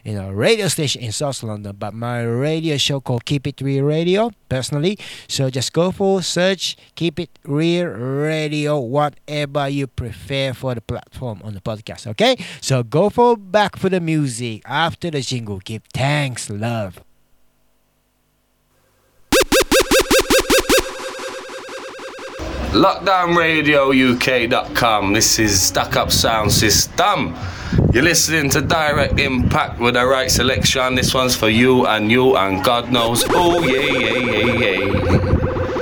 [0.04, 3.84] you know radio station in South London, but my radio show called Keep It Real
[3.84, 4.98] Radio personally.
[5.28, 11.40] So just go for search Keep It Real Radio, whatever you prefer for the platform
[11.44, 12.06] on the podcast.
[12.06, 15.58] Okay, so go for back for the music after the jingle.
[15.58, 17.00] Give thanks, love.
[22.72, 25.12] LockdownRadioUK.com.
[25.14, 27.34] This is Stack Up Sound System.
[27.90, 30.94] You're listening to Direct Impact with the right selection.
[30.94, 33.24] This one's for you and you and God knows.
[33.30, 35.77] Oh, yeah, yeah, yeah, yeah.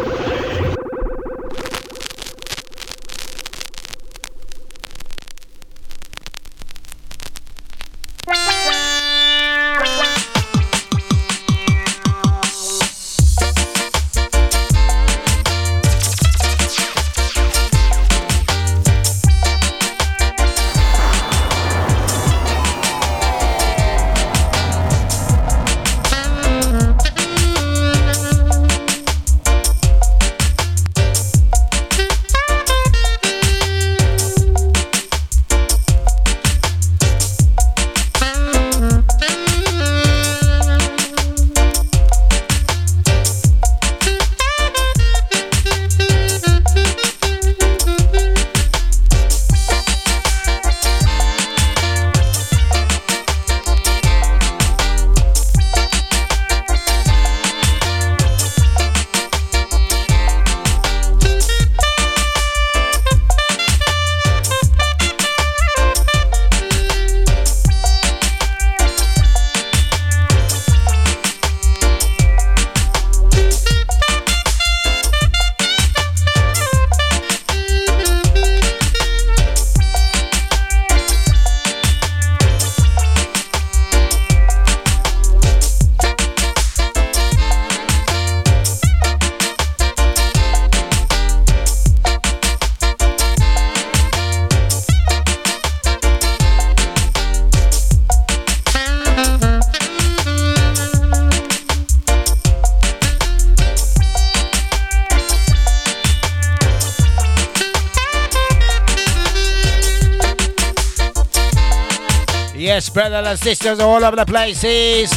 [113.26, 115.12] Brothers sisters all over the places.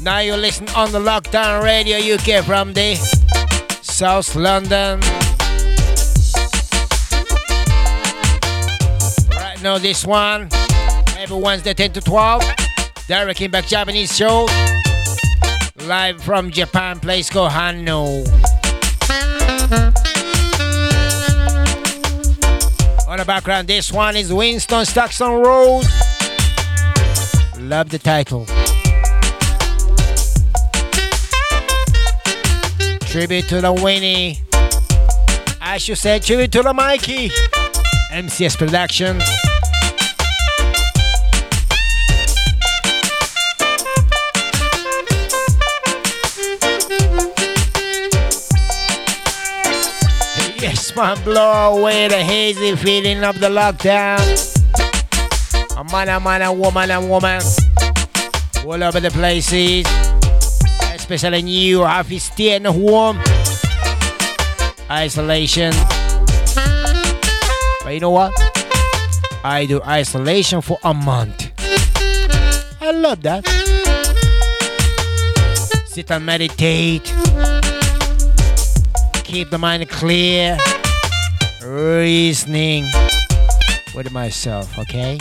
[0.00, 2.96] Now you listen on the Lockdown Radio UK from the
[3.82, 4.98] South London.
[9.30, 10.48] Right now, this one
[11.18, 12.42] every Wednesday 10 to 12.
[13.06, 14.48] Direct Impact Japanese show.
[15.86, 18.24] Live from Japan, place called Hanno.
[23.06, 26.09] On the background, this one is Winston Stockton Rose.
[27.70, 28.46] Love the title.
[33.06, 34.42] Tribute to the Winnie.
[35.60, 37.30] I should say tribute to the Mikey.
[38.12, 39.20] MCS Production.
[50.60, 54.58] Yes, man, blow away the hazy feeling of the lockdown.
[55.80, 57.40] A man, a man, a woman, a woman.
[58.64, 59.86] All over the places.
[60.94, 61.42] Especially
[62.18, 63.18] stay in home.
[64.90, 65.72] Isolation.
[67.82, 68.32] But you know what?
[69.42, 71.50] I do isolation for a month.
[72.80, 73.46] I love that.
[75.86, 77.04] Sit and meditate.
[79.24, 80.58] Keep the mind clear.
[81.62, 82.84] Reasoning
[83.94, 85.18] with myself, okay?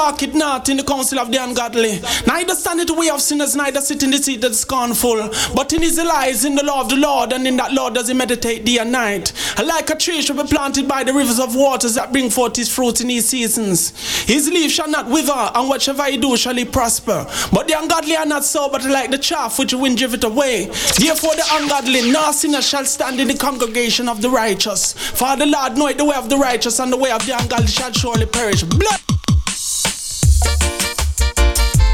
[0.00, 3.20] That walketh not in the counsel of the ungodly, neither stand in the way of
[3.20, 5.30] sinners, neither sit in the seat of the scornful.
[5.54, 8.08] But in his lies in the law of the Lord, and in that law does
[8.08, 9.32] he meditate day and night.
[9.62, 12.72] Like a tree shall be planted by the rivers of waters that bring forth his
[12.72, 13.90] fruit in his seasons.
[14.24, 17.26] His leaf shall not wither, and whatsoever he do shall he prosper.
[17.52, 20.66] But the ungodly are not so, but like the chaff which the wind driveth away.
[20.98, 24.92] Therefore the ungodly, nor sinner shall stand in the congregation of the righteous.
[24.94, 27.66] For the Lord knoweth the way of the righteous, and the way of the ungodly
[27.66, 28.62] shall surely perish.
[28.62, 28.99] Blood.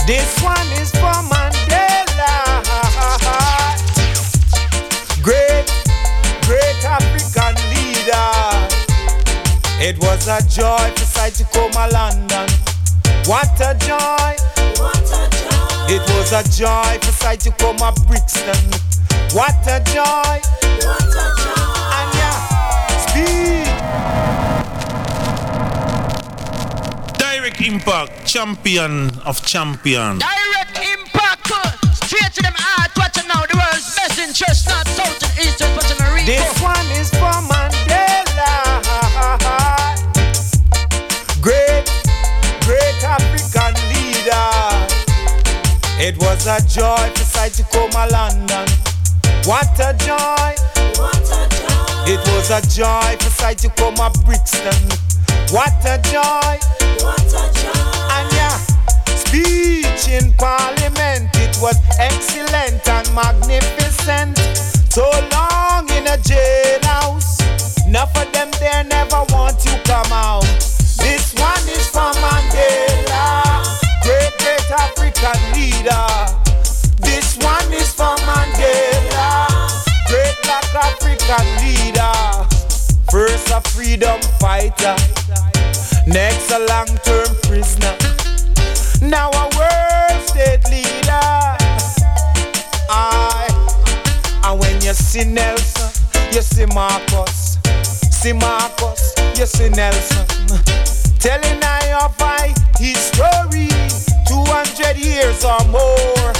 [0.06, 2.30] This one is for Mandela.
[5.20, 5.66] Great,
[6.46, 8.30] great African leader.
[9.82, 12.48] It was a joy to sight to come to London.
[13.26, 14.36] What a joy.
[14.78, 15.96] What a joy.
[15.96, 18.70] It was a joy for sight to come to Brixton.
[19.34, 20.40] What a joy.
[20.86, 21.66] What a joy.
[21.98, 23.65] And yeah, speed.
[27.56, 30.20] Direct Impact, champion of champions.
[30.20, 31.52] Direct impact.
[32.04, 32.90] Straight to them heart.
[32.96, 34.68] Watching now the world's best interest.
[34.68, 36.36] Not south and east, just watching the region.
[36.36, 38.60] This one is for Mandela.
[41.40, 41.88] Great,
[42.68, 44.52] great African leader.
[45.96, 48.68] It was a joy for sight to come to London.
[49.48, 50.52] What a joy!
[51.00, 52.12] What a joy!
[52.12, 55.05] It was a joy for sight to come to Brixton.
[55.52, 56.58] What a joy!
[57.06, 57.86] What a joy!
[58.10, 58.58] And yeah,
[59.06, 61.30] speech in Parliament.
[61.34, 64.36] It was excellent and magnificent.
[64.90, 67.86] So long in a jailhouse.
[67.86, 70.42] Enough of them there never want to come out.
[70.98, 73.62] This one is for Mandela,
[74.02, 76.06] great great African leader.
[76.98, 79.46] This one is for Mandela,
[80.08, 82.55] great black African leader.
[83.16, 84.94] First a freedom fighter,
[86.06, 87.96] next a long-term prisoner.
[89.00, 91.56] Now a world state leader.
[92.90, 93.48] I
[94.44, 95.88] and when you see Nelson,
[96.30, 97.56] you see Marcus.
[98.12, 100.26] See Marcus, you see Nelson.
[101.18, 103.72] Telling I of I his story,
[104.28, 106.32] 200 years or more.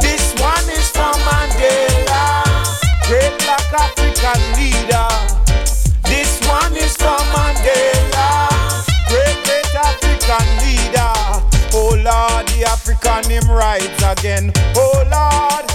[0.00, 2.42] This one is from Mandela,
[3.06, 5.35] great black African leader.
[6.94, 8.48] From Mandela,
[9.08, 11.14] great great African leader.
[11.74, 14.52] Oh Lord, the African him rise again.
[14.76, 15.66] Oh Lord,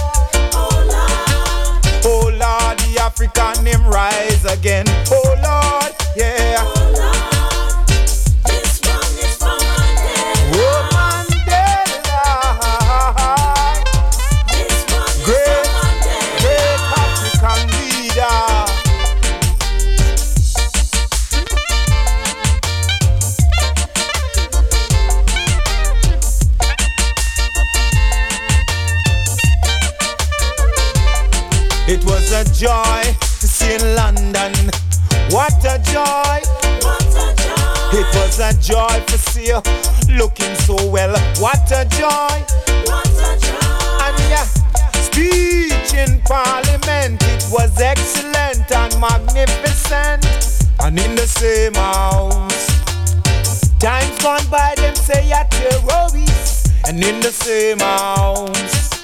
[0.54, 4.86] oh Lord, oh Lord, the African him rise again.
[5.10, 6.81] Oh Lord, yeah.
[32.62, 33.02] Joy
[33.40, 34.52] to see in London.
[35.34, 36.38] What a joy!
[36.86, 37.98] What a joy!
[37.98, 39.60] It was a joy to see you
[40.16, 41.10] looking so well.
[41.40, 42.38] What a joy!
[44.06, 44.46] And yeah,
[45.02, 47.20] speech in Parliament.
[47.34, 50.24] It was excellent and magnificent.
[50.84, 52.68] And in the same house,
[53.80, 56.70] times gone by, them say you're terrorists.
[56.86, 59.01] And in the same house.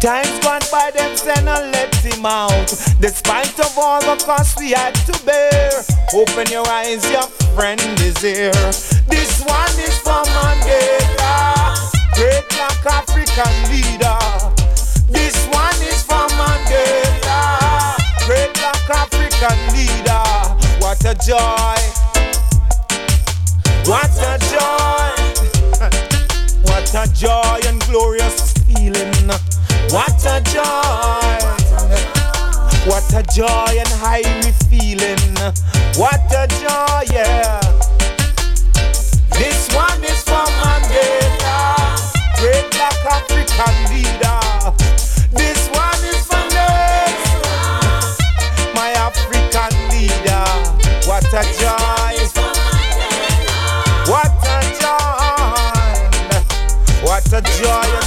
[0.00, 2.68] Times gone by, them say no let him out.
[3.00, 5.70] Despite of all the cost we had to bear.
[6.14, 8.50] Open your eyes, your friend is here.
[9.12, 11.76] This one is for Mandela,
[12.14, 14.16] great black African leader.
[15.12, 17.94] This one is for Mandela,
[18.24, 20.24] great black African leader.
[20.80, 21.76] What a joy!
[23.84, 26.06] What a joy!
[26.62, 29.39] What a joy and glorious feeling.
[29.90, 31.40] What a joy.
[32.86, 35.18] What a joy and high we feeling.
[35.98, 37.58] What a joy, yeah.
[39.32, 41.74] This one is from Mandela,
[42.38, 44.40] great black African leader.
[45.32, 47.42] This one is for Nelson,
[48.76, 50.46] my African leader.
[51.08, 52.14] What a joy.
[54.06, 55.50] What a joy.
[57.02, 57.99] What a joy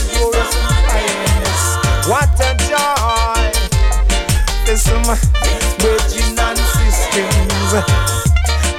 [5.80, 7.72] virgin and systems.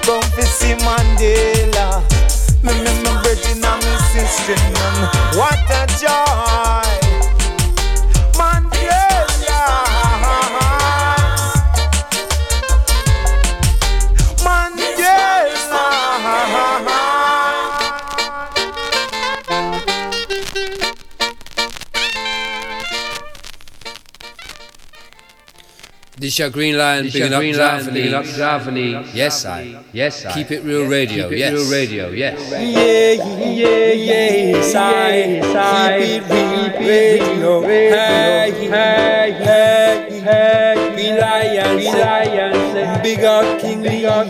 [0.04, 2.02] Come to see Mandela.
[2.62, 5.10] Me, me, me, virgin and my.
[5.36, 7.03] What a joy.
[26.24, 28.02] This your Green Lion, This big your up Green Lion, Javanese.
[28.02, 29.14] big up Javanese.
[29.14, 29.76] Yes, I.
[29.92, 30.32] Yes, I.
[30.32, 31.24] Keep it real radio.
[31.24, 31.52] Keep it yes.
[31.52, 32.08] real radio.
[32.12, 32.50] Yes.
[32.50, 34.32] Yeah, yeah, yeah.
[34.32, 35.28] yes, I
[36.00, 37.60] keep it real radio.
[37.60, 44.24] Hey, hey, hey, hey, be lion, be lion, big up King Leo.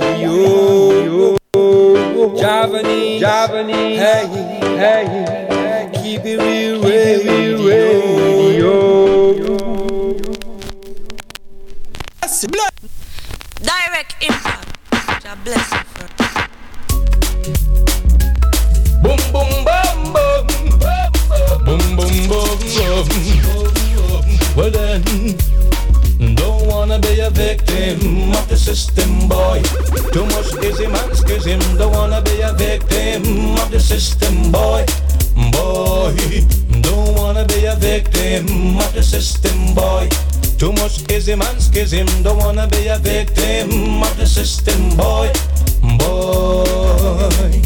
[2.37, 4.27] Javanese, Javanese, hey,
[4.79, 8.35] hey, keep it real radio.
[12.45, 12.73] Yes, blood.
[13.63, 15.25] Direct impact.
[15.25, 15.79] God bless you.
[15.95, 16.09] For
[19.03, 20.47] Boom boom boom boom
[21.65, 22.59] boom boom boom boom.
[24.57, 25.03] Well then,
[26.35, 29.63] don't wanna be a victim of the system, boy.
[30.13, 31.61] Too much schism and schism.
[31.79, 34.85] Don't wanna be a victim of the system, boy.
[35.51, 36.15] Boy,
[36.83, 40.09] don't wanna be a victim of the system, boy.
[40.59, 42.07] Too much schism and schism.
[42.23, 45.31] Don't wanna be a victim of the system, boy.
[45.99, 47.63] Boy.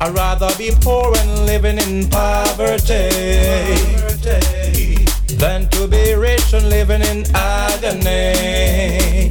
[0.00, 3.08] I'd rather be poor and living in poverty
[5.36, 9.30] than to be rich and living in agony.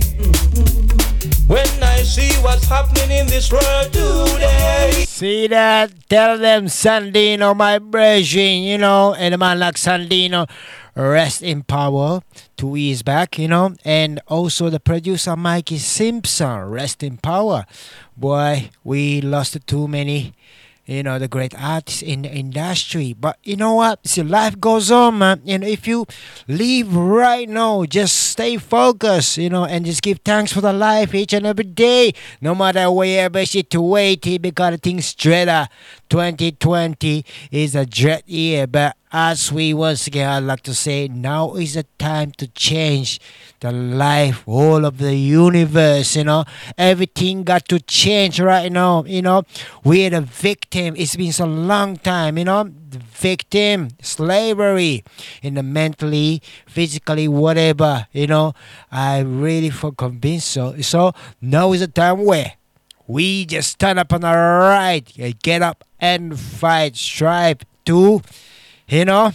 [1.48, 5.92] When I see what's happening in this world today, See that?
[6.10, 10.50] Tell them Sandino, my brethren, you know, and a man like Sandino,
[10.96, 12.22] rest in power
[12.58, 17.66] to his back, you know, and also the producer Mikey Simpson, rest in power.
[18.16, 20.34] Boy, we lost too many,
[20.86, 23.14] you know, the great artists in the industry.
[23.14, 24.08] But you know what?
[24.08, 25.42] See, life goes on, man.
[25.46, 26.06] And if you
[26.48, 31.14] leave right now, just stay focused, you know, and just give thanks for the life
[31.14, 35.68] each and every day, no matter wherever situated, because things dreader.
[36.10, 41.56] 2020 is a dread year, but as we once again, I'd like to say, now
[41.56, 43.20] is the time to change
[43.62, 46.44] the life, all of the universe, you know.
[46.78, 49.44] Everything got to change right now, you know.
[49.86, 50.96] We're the victim.
[50.98, 52.66] It's been so long time, you know.
[52.66, 55.06] The victim, slavery,
[55.42, 58.54] in the mentally, physically, whatever, you know.
[58.92, 60.76] I really feel convinced so.
[60.82, 62.54] So now is the time where
[63.08, 65.06] we just stand up on our right,
[65.44, 68.22] get up and fight, strive to,
[68.88, 69.32] you know,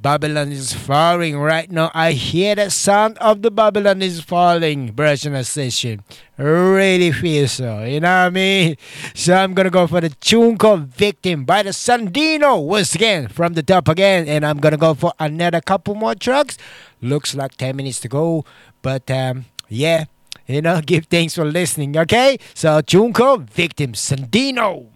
[0.00, 1.90] Babylon is falling right now.
[1.92, 6.02] I hear the sound of the Babylon is falling version session.
[6.38, 8.76] Really feel so, you know what I mean?
[9.14, 13.52] So I'm gonna go for the tune called Victim by the Sandino once again from
[13.52, 16.56] the top again, and I'm gonna go for another couple more tracks.
[17.02, 18.46] Looks like 10 minutes to go,
[18.80, 20.04] but um, yeah,
[20.50, 22.38] you know, give thanks for listening, okay?
[22.54, 24.86] So tune called Victim Sandino.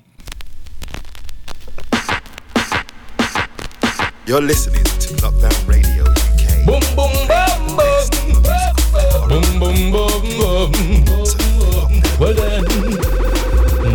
[4.27, 6.67] You're listening to Lockdown Radio UK.
[6.67, 7.77] boom boom boom
[9.29, 12.03] boom, boom boom boom boom.
[12.19, 12.65] Well then,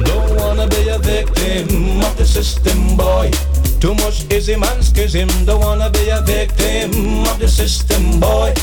[0.03, 3.31] don't wanna be a victim of the system, boy.
[3.79, 5.29] Too much ism and schism.
[5.45, 8.53] Don't wanna be a victim of the system, boy.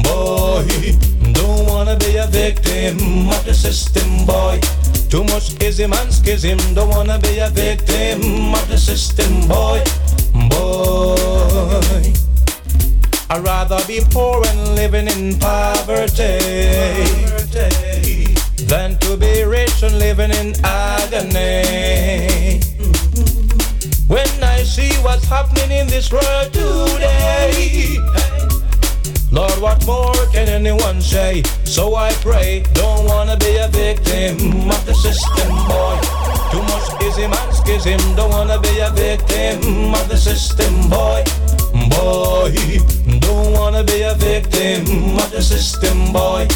[0.00, 0.64] Boy,
[1.32, 4.58] don't wanna be a victim of the system, boy.
[5.10, 6.58] Too much ism and schism.
[6.74, 9.82] Don't wanna be a victim of the system, boy.
[10.48, 12.12] Boy.
[13.28, 16.38] I'd rather be poor and living in poverty
[18.66, 22.60] than to be rich and living in agony.
[24.08, 27.98] When I see what's happening in this world today,
[29.32, 31.42] Lord, what more can anyone say?
[31.64, 35.96] So I pray, don't wanna be a victim of the system, boy.
[36.52, 41.24] Too much ism and schism, don't wanna be a victim of the system, boy.
[41.88, 42.52] Boy,
[43.20, 46.46] don't wanna be a victim of the system, boy.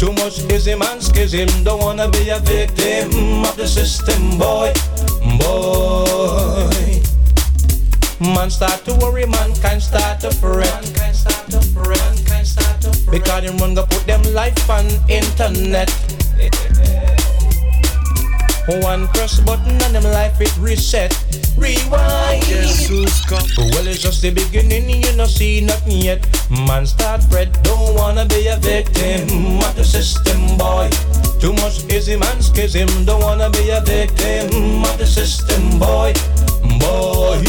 [0.00, 4.72] Too much ism and schism, don't wanna be a victim of the system, boy.
[5.38, 7.00] Boy.
[8.18, 10.82] Man start to worry, mankind start to fret.
[10.82, 12.23] Mankind start to fret.
[13.10, 15.90] Because them run go put them life on internet.
[18.66, 21.12] One press button and them life it reset.
[21.56, 22.42] Rewind.
[22.48, 26.26] Well, it's just the beginning, you no see nothing yet.
[26.50, 30.88] Man start fret, don't wanna be a victim of the system, boy.
[31.40, 36.14] Too much ism and schism, don't wanna be a victim of the system, boy.
[36.80, 37.44] Boy,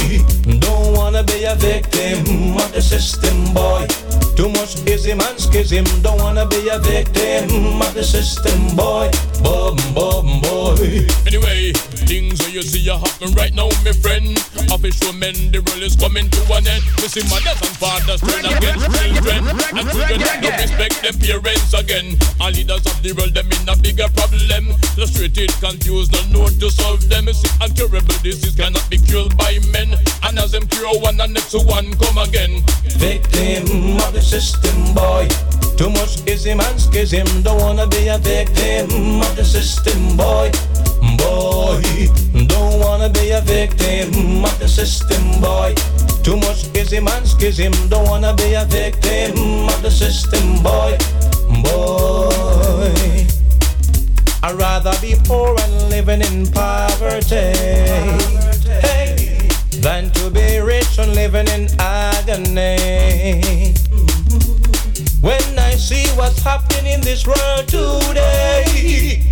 [0.59, 3.87] don't wanna be a victim of the system, boy.
[4.35, 9.09] Too much ism and schism, don't wanna be a victim of the system, boy.
[9.41, 11.07] Bum, bum, boy.
[11.25, 11.71] Anyway,
[12.03, 14.37] things where you see are happen right now, my friend.
[14.71, 16.83] Official men, the world is coming to an end.
[16.99, 22.17] We see mothers and fathers turn against children, and children don't respect them parents again.
[22.41, 24.75] And leaders of the world, them in a bigger problem.
[24.99, 27.31] Frustrated, confused, don't know to solve them.
[27.31, 29.95] Sick and curable disease cannot be cured by men.
[30.23, 32.63] And as them cure one, and next one come again.
[32.99, 35.27] Victim of the system, boy.
[35.77, 40.51] Too much ism and schism, don't wanna be a victim of the system, boy.
[41.17, 41.81] Boy,
[42.47, 45.73] don't wanna be a victim of the system, boy.
[46.23, 50.97] Too much ism and schism, don't wanna be a victim of the system, boy.
[51.63, 53.25] Boy.
[54.43, 57.53] I'd rather be poor and living in poverty
[59.81, 63.73] than to be rich and living in agony.
[65.21, 69.27] When I see what's happening in this world today,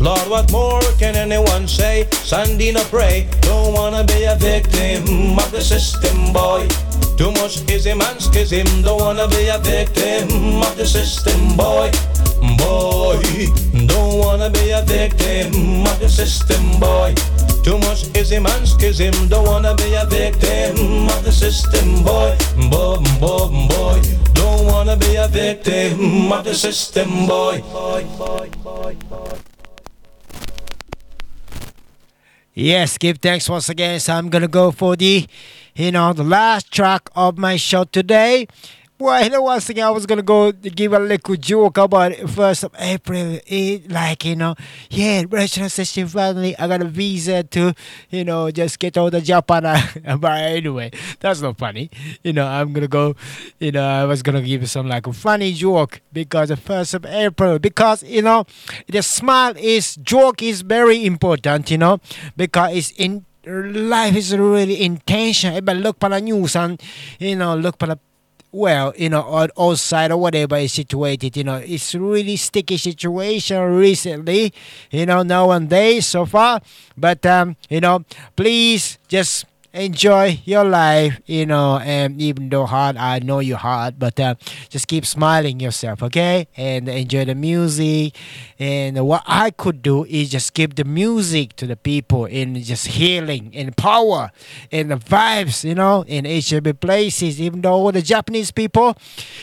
[0.00, 2.06] Lord, what more can anyone say?
[2.10, 6.68] Sandina pray, don't wanna be a victim of the system, boy.
[7.16, 11.90] Too much schism and schism, don't wanna be a victim of the system, boy.
[12.56, 13.18] Boy,
[13.86, 17.14] don't wanna be a victim of the system, boy.
[17.62, 22.36] Too much schism and schism, don't wanna be a victim of the system, boy.
[22.70, 24.00] Boy, boy, boy,
[24.32, 28.96] don't wanna be a victim of the system, boy, boy, boy, boy.
[32.54, 34.00] Yes, give thanks once again.
[34.00, 35.28] So I'm gonna go for the,
[35.76, 38.48] you know, the last track of my show today.
[39.00, 42.64] Well, you know, once thing I was gonna go give a little joke about first
[42.64, 43.38] of April.
[43.46, 44.56] It, like you know,
[44.90, 46.58] yeah, restaurant session finally.
[46.58, 47.74] I got a visa to,
[48.10, 49.66] you know, just get out of Japan.
[49.66, 51.92] Uh, but anyway, that's not funny.
[52.24, 53.14] You know, I'm gonna go.
[53.60, 57.06] You know, I was gonna give some like a funny joke because the first of
[57.06, 57.60] April.
[57.60, 58.46] Because you know,
[58.88, 61.70] the smile is joke is very important.
[61.70, 62.00] You know,
[62.36, 65.64] because it's in life is really intention.
[65.64, 66.82] But look for the news and
[67.20, 67.98] you know look for the
[68.50, 73.60] well, you know, on outside or whatever is situated, you know, it's really sticky situation
[73.62, 74.52] recently,
[74.90, 76.60] you know, nowadays so far.
[76.96, 78.04] But um, you know,
[78.36, 79.44] please just
[79.78, 84.34] enjoy your life, you know, and even though hard, I know you're hard, but uh,
[84.68, 86.48] just keep smiling yourself, okay?
[86.56, 88.16] And enjoy the music.
[88.58, 92.88] And what I could do is just give the music to the people in just
[92.88, 94.30] healing and power
[94.72, 98.96] and the vibes, you know, in HB places, even though all the Japanese people,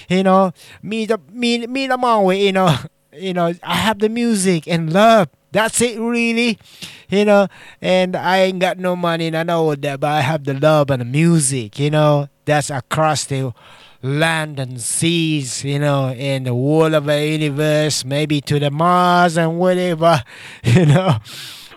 [0.09, 0.51] you know,
[0.81, 2.75] me the me me the Maui, you know,
[3.13, 5.29] you know, I have the music and love.
[5.55, 6.59] That's it, really.
[7.07, 7.47] You know,
[7.79, 10.91] and I ain't got no money, and I know that, but I have the love
[10.91, 13.53] and the music, you know, that's across the
[14.01, 19.37] land and seas, you know, and the whole of the universe, maybe to the Mars
[19.37, 20.21] and whatever,
[20.65, 21.19] you know.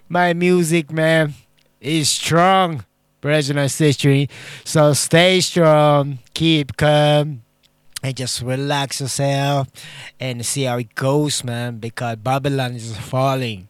[0.08, 1.34] My music, man,
[1.80, 2.84] is strong,
[3.22, 4.26] and sisters.
[4.64, 7.42] So stay strong, keep calm,
[8.02, 9.68] and just relax yourself
[10.20, 13.68] and see how it goes, man, because Babylon is falling.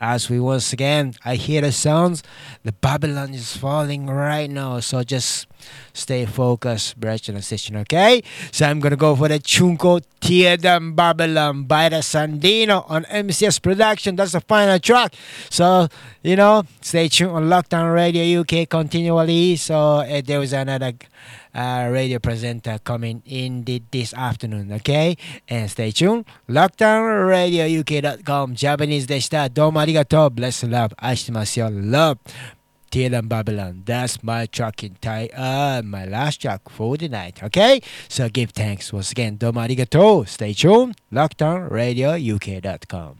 [0.00, 2.24] As we once again, I hear the sounds,
[2.64, 4.80] the Babylon is falling right now.
[4.80, 5.46] So just
[5.92, 8.22] stay focused, brethren and sisters, okay?
[8.50, 13.60] So I'm gonna go for the Chunko Tear Down Babylon by the Sandino on MCS
[13.60, 14.16] Production.
[14.16, 15.14] That's the final track.
[15.50, 15.88] So,
[16.22, 19.56] you know, stay tuned on Lockdown Radio UK continually.
[19.56, 20.92] So uh, there was another
[21.54, 25.16] uh, radio presenter coming in the, this afternoon, okay?
[25.48, 26.24] And stay tuned.
[26.48, 28.54] Lockdown Radio LockdownRadioUK.com.
[28.54, 30.94] Japanese bless love.
[30.96, 31.68] 愛してますよ。
[31.70, 32.18] Love.
[32.92, 33.82] Teal and Babylon.
[33.86, 35.30] That's my track in Thai.
[35.34, 37.42] Uh, my last track for the night.
[37.42, 37.80] Okay?
[38.08, 39.38] So give thanks once again.
[39.38, 40.28] Domo arigato.
[40.28, 40.96] Stay tuned.
[41.10, 43.16] LockdownRadioUK.com.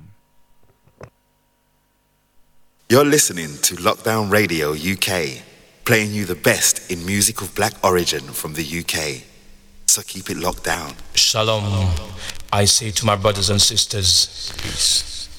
[2.90, 5.42] You're listening to Lockdown Radio UK,
[5.86, 9.22] playing you the best in music of black origin from the UK.
[9.86, 10.92] So keep it locked down.
[11.14, 11.88] Shalom.
[12.52, 15.30] I say to my brothers and sisters, peace.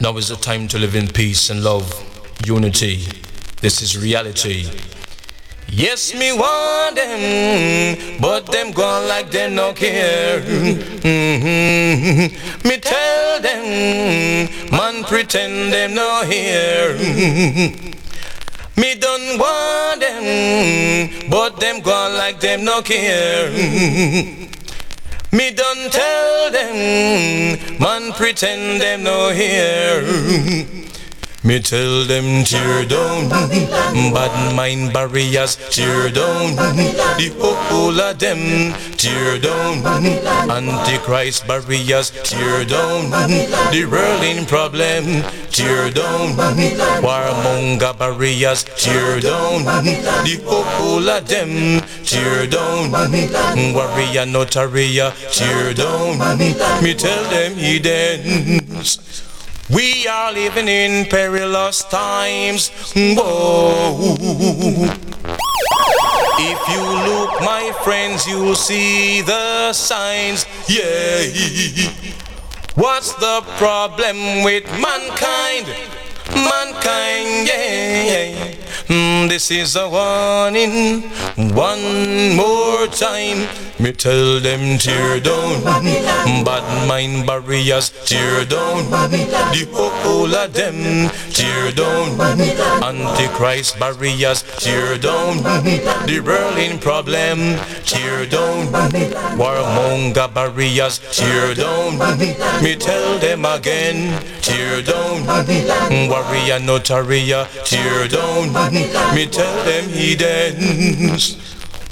[0.00, 2.11] Now is the time to live in peace and love
[2.46, 3.06] unity.
[3.60, 4.66] This is reality.
[5.68, 10.40] Yes, me want them, but them gone like them no care.
[10.40, 11.02] Mhm.
[12.64, 16.94] Me tell them, man pretend them no hear.
[18.76, 23.50] Me don't want them, but them gone like them no care.
[25.32, 30.02] Me don't tell them, man pretend them no hear.
[31.44, 39.40] Me tell them tear down, bad mind barriers tear down, the whole of them tear
[39.40, 39.82] down,
[40.48, 43.10] antichrist barriers tear down,
[43.72, 46.36] the whirling problem tear down,
[47.02, 52.92] warmonger barriers tear down, the whole of them tear down,
[53.74, 56.38] warrior notaria tear down,
[56.84, 59.31] me tell them heathens.
[59.72, 62.70] We are living in perilous times.
[62.94, 64.16] Whoa.
[66.38, 70.44] If you look, my friends, you'll see the signs.
[70.68, 71.24] Yeah.
[72.74, 75.66] What's the problem with mankind?
[76.34, 78.54] Mankind, yeah.
[78.92, 81.08] Mm, this is a warning.
[81.56, 83.48] One more time.
[83.80, 85.64] Me tell them tear down.
[86.44, 88.90] Bad mind barriers tear down.
[88.90, 92.20] The whole of them tear down.
[92.84, 95.38] Antichrist barriers tear down.
[96.04, 97.56] The Berlin problem
[97.88, 98.66] tear down.
[99.40, 101.96] Warmonger barriers tear down.
[102.62, 105.24] Me tell them again tear down.
[106.12, 108.52] Warrior notaria tear down.
[109.14, 111.36] Me tell them heathens.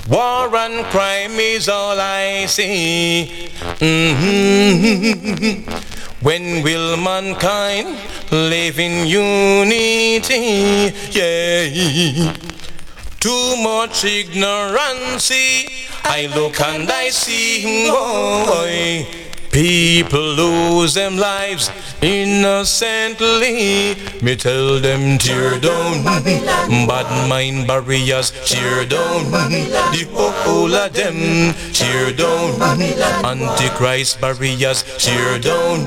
[0.08, 3.50] War and crime is all I see.
[3.80, 5.64] Mhm.
[6.22, 7.96] When will mankind
[8.30, 10.92] live in unity?
[11.12, 11.68] Yeah.
[13.20, 15.30] Too much ignorance.
[16.04, 19.06] I look and I see, boy.
[19.50, 21.70] People lose them lives
[22.00, 23.96] innocently.
[24.22, 26.04] Me tell them tear down.
[26.04, 29.30] Bad mind barriers tear down.
[29.30, 32.62] The whole of them tear down.
[33.24, 35.84] Antichrist barriers tear down.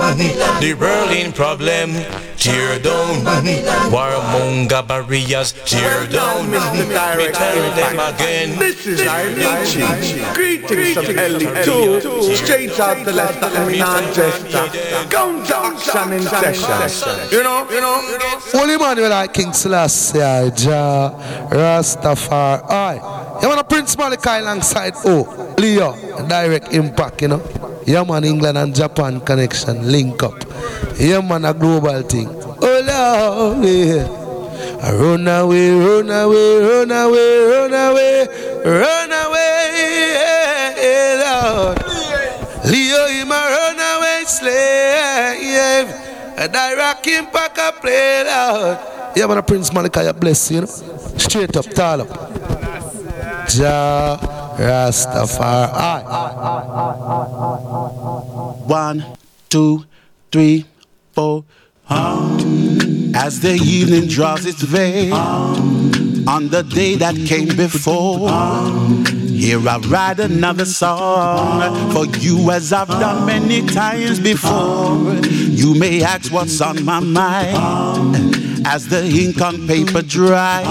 [0.59, 1.95] The Berlin problem
[2.37, 3.25] tear down.
[3.91, 6.49] Warmonger barriers tear down.
[6.51, 6.57] Me
[7.31, 8.59] tell them again.
[8.59, 8.99] This is
[9.37, 10.23] Nietzsche.
[10.33, 12.35] Greetings from LE2.
[12.35, 15.09] Straight out the Leicester and Manchester.
[15.09, 17.31] Guns, action in session.
[17.31, 18.39] You know, you know, you know.
[18.51, 21.13] Holy man, you like King Selassie, Jah,
[21.49, 22.69] Rastafari.
[22.69, 23.39] Aye.
[23.41, 25.93] You want a Prince Malachi alongside oh, Leo,
[26.27, 27.41] direct impact, you know.
[27.85, 30.52] Yeah, man, England and Japan connection, link up.
[30.99, 32.27] Yeah, man, a global thing.
[32.29, 34.07] Oh, Lord, yeah.
[34.91, 38.27] Run away, run away, run away, run away,
[38.65, 39.69] run away,
[40.77, 41.77] yeah, Lord.
[42.65, 45.89] Leo, him a runaway slave.
[46.35, 48.77] And I rock him back a play, Lord.
[49.15, 50.67] Yeah, man, Prince Malachi, bless you, know.
[50.67, 52.09] Straight up, tall up.
[53.47, 54.17] Jah
[54.57, 56.03] Rastafari.
[58.67, 59.05] One,
[59.49, 59.85] two,
[60.33, 60.65] three,
[61.11, 61.45] four.
[61.89, 68.31] Um, as the evening draws its veil on the day that came before.
[69.29, 75.13] Here I write another song for you as I've done many times before.
[75.23, 80.65] You may ask what's on my mind as the ink on paper dries.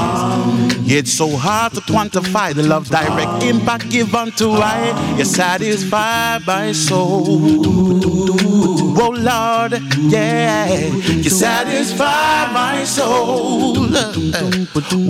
[0.90, 5.16] It's so hard to quantify the love direct impact given to I.
[5.16, 8.11] You satisfy my soul.
[8.24, 9.82] Oh Lord,
[10.12, 13.88] yeah, you satisfy my soul.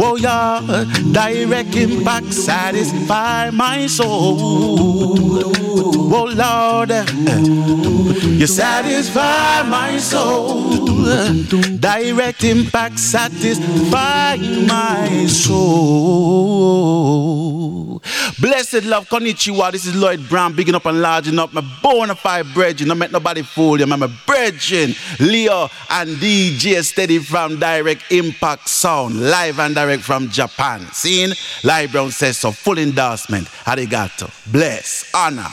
[0.01, 5.72] Oh yeah, direct impact satisfy my soul.
[5.85, 6.91] Oh Lord,
[8.39, 10.87] you satisfy my soul.
[11.79, 16.63] Direct impact satisfy my soul.
[18.41, 19.73] Blessed love, konnichiwa.
[19.73, 22.89] This is Lloyd Brown, bigging up and larging up my bona fide brethren.
[22.89, 23.85] Don't make nobody fool you.
[23.85, 30.29] I'm my brethren, Leo and DJ Steady from Direct Impact Sound, live and direct from
[30.29, 30.87] Japan.
[30.93, 31.33] Seeing
[31.65, 33.49] Lloyd Brown says so, full endorsement.
[33.65, 34.31] Arigato.
[34.53, 35.49] Bless, honor.